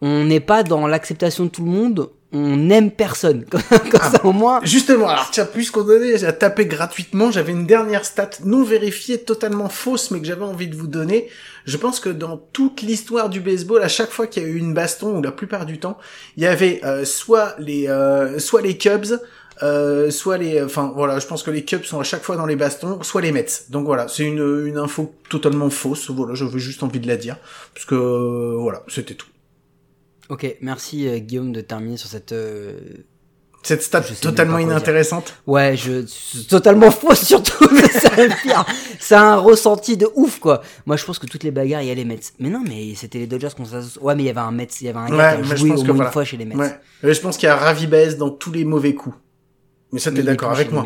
[0.00, 3.44] on n'est pas dans l'acceptation de tout le monde, on n'aime personne.
[3.90, 4.60] Comme, ça, au moins.
[4.62, 9.68] Justement, alors tiens, puisqu'on donnait à taper gratuitement, j'avais une dernière stat non vérifiée, totalement
[9.68, 11.28] fausse, mais que j'avais envie de vous donner.
[11.64, 14.56] Je pense que dans toute l'histoire du baseball, à chaque fois qu'il y a eu
[14.56, 15.98] une baston, ou la plupart du temps,
[16.36, 19.18] il y avait euh, soit les euh, soit les Cubs,
[19.62, 22.46] euh, soit les, enfin voilà, je pense que les Cubs sont à chaque fois dans
[22.46, 23.46] les bastons, soit les Mets.
[23.70, 26.10] Donc voilà, c'est une, une info totalement fausse.
[26.10, 27.36] Voilà, j'avais juste envie de la dire,
[27.74, 29.28] parce que voilà, c'était tout.
[30.28, 32.32] Ok, merci euh, Guillaume de terminer sur cette.
[32.32, 32.78] euh,
[33.62, 35.34] Cette stat totalement inintéressante.
[35.46, 36.04] Ouais, je
[36.48, 37.66] totalement faux surtout.
[39.00, 40.62] c'est un ressenti de ouf quoi.
[40.86, 42.20] Moi, je pense que toutes les bagarres, il y a les Mets.
[42.38, 43.64] Mais non, mais c'était les Dodgers qu'on.
[44.02, 45.56] Ouais, mais il y avait un Mets, il y avait un gars Ouais, qui a
[45.56, 46.08] joué pense au que moins voilà.
[46.10, 46.56] une fois chez les Mets.
[46.56, 46.78] Ouais.
[47.02, 49.16] Mais je pense qu'il y a Ravi Baez dans tous les mauvais coups.
[49.92, 50.84] Mais ça, t'es d'accord avec moi.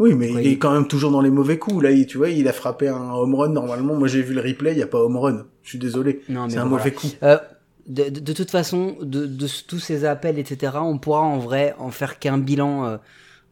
[0.00, 1.84] Oui, mais Ouais, il est il- quand même toujours dans les mauvais coups.
[1.84, 3.50] Là, il- tu vois, il a frappé un home run.
[3.50, 5.46] Normalement, moi j'ai vu le replay, il y a pas home run.
[5.62, 6.20] Je suis désolé.
[6.28, 7.06] Non, mais C'est un mauvais coup.
[7.22, 7.38] Euh,
[7.86, 11.74] de, de, de toute façon, de, de tous ces appels, etc., on pourra en vrai
[11.78, 12.96] en faire qu'un bilan euh,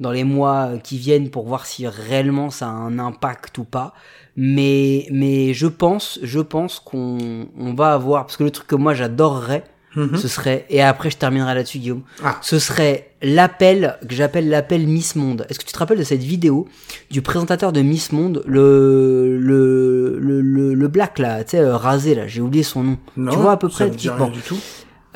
[0.00, 3.64] dans les mois euh, qui viennent pour voir si réellement ça a un impact ou
[3.64, 3.94] pas.
[4.36, 8.76] Mais, mais je pense, je pense qu'on on va avoir, parce que le truc que
[8.76, 9.64] moi j'adorerais,
[9.94, 10.16] Mhm.
[10.16, 12.38] ce serait, et après je terminerai là-dessus Guillaume, Ah.
[12.40, 15.44] ce serait l'appel que j'appelle l'appel Miss Monde.
[15.50, 16.66] Est-ce que tu te rappelles de cette vidéo
[17.10, 20.40] du présentateur de Miss Monde, le le le,
[20.82, 22.98] le, black là, tu sais euh, rasé là, j'ai oublié son nom.
[23.16, 24.28] Non, tu vois à peu près Bon.
[24.28, 24.58] du tout.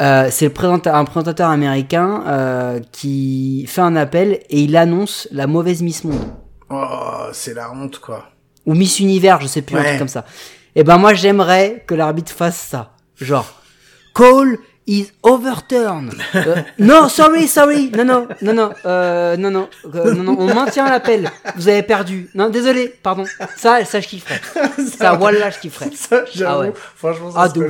[0.00, 0.46] Euh, c'est
[0.86, 6.20] un présentateur américain euh, qui fait un appel et il annonce la mauvaise Miss Monde
[6.68, 8.24] Oh, c'est la honte, quoi.
[8.66, 10.24] ou Miss Univers, je sais plus, un truc comme ça.
[10.74, 13.46] Et ben moi j'aimerais que l'arbitre fasse ça, genre
[14.14, 16.14] call is overturned.
[16.34, 20.54] Euh, non, sorry, sorry, non, non, non, non, euh, non, non, euh, non, non, on
[20.54, 21.30] maintient l'appel.
[21.56, 22.30] Vous avez perdu.
[22.34, 23.24] Non, désolé, pardon.
[23.56, 24.40] Ça, ça je kifferais.
[24.98, 25.90] Ça, voilà, je kifferais.
[25.94, 26.52] Ça, j'avoue.
[26.52, 26.72] Ah ouais.
[26.96, 27.66] Franchement, ça Ah, bien.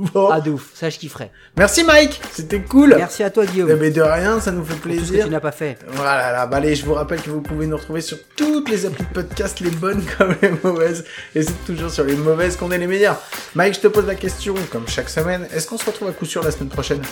[0.00, 0.28] Bon.
[0.30, 1.32] Ah de ouf, ça je kifferais.
[1.56, 2.20] Merci, Mike.
[2.32, 2.94] C'était cool.
[2.96, 3.74] Merci à toi Eh Guillaume.
[3.76, 5.24] ben, de rien, ça nous fait Pour tout ce que plaisir.
[5.24, 5.76] tu n'as pas fait.
[5.88, 8.86] Voilà, là, bah allez, je vous rappelle que vous pouvez nous retrouver sur toutes les
[8.86, 11.04] applis de podcast, les bonnes comme les mauvaises.
[11.34, 13.20] Et c'est toujours sur les mauvaises qu'on est les meilleurs.
[13.56, 16.26] Mike, je te pose la question, comme chaque semaine, est-ce qu'on se retrouve à coup
[16.26, 17.02] sûr la semaine prochaine?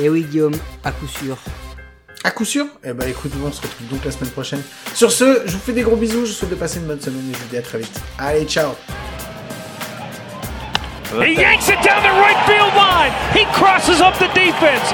[0.00, 1.36] Et oui Guillaume, à coup sûr.
[2.24, 2.66] À coup sûr?
[2.82, 4.62] Eh ben écoute, on se retrouve donc la semaine prochaine.
[4.94, 7.00] Sur ce, je vous fais des gros bisous, je vous souhaite de passer une bonne
[7.00, 8.00] semaine et je vous dis à très vite.
[8.18, 8.72] Allez, ciao
[11.20, 13.12] He yanks it down the right field line.
[13.36, 14.88] He crosses up the defense.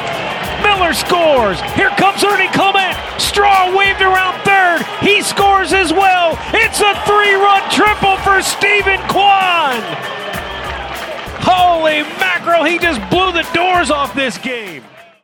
[0.67, 1.61] Miller scores.
[1.79, 2.97] Here comes Ernie Clement.
[3.21, 4.83] Straw waved around third.
[5.01, 6.37] He scores as well.
[6.53, 9.79] It's a three-run triple for Stephen Kwan.
[11.41, 14.83] Holy mackerel, he just blew the doors off this game.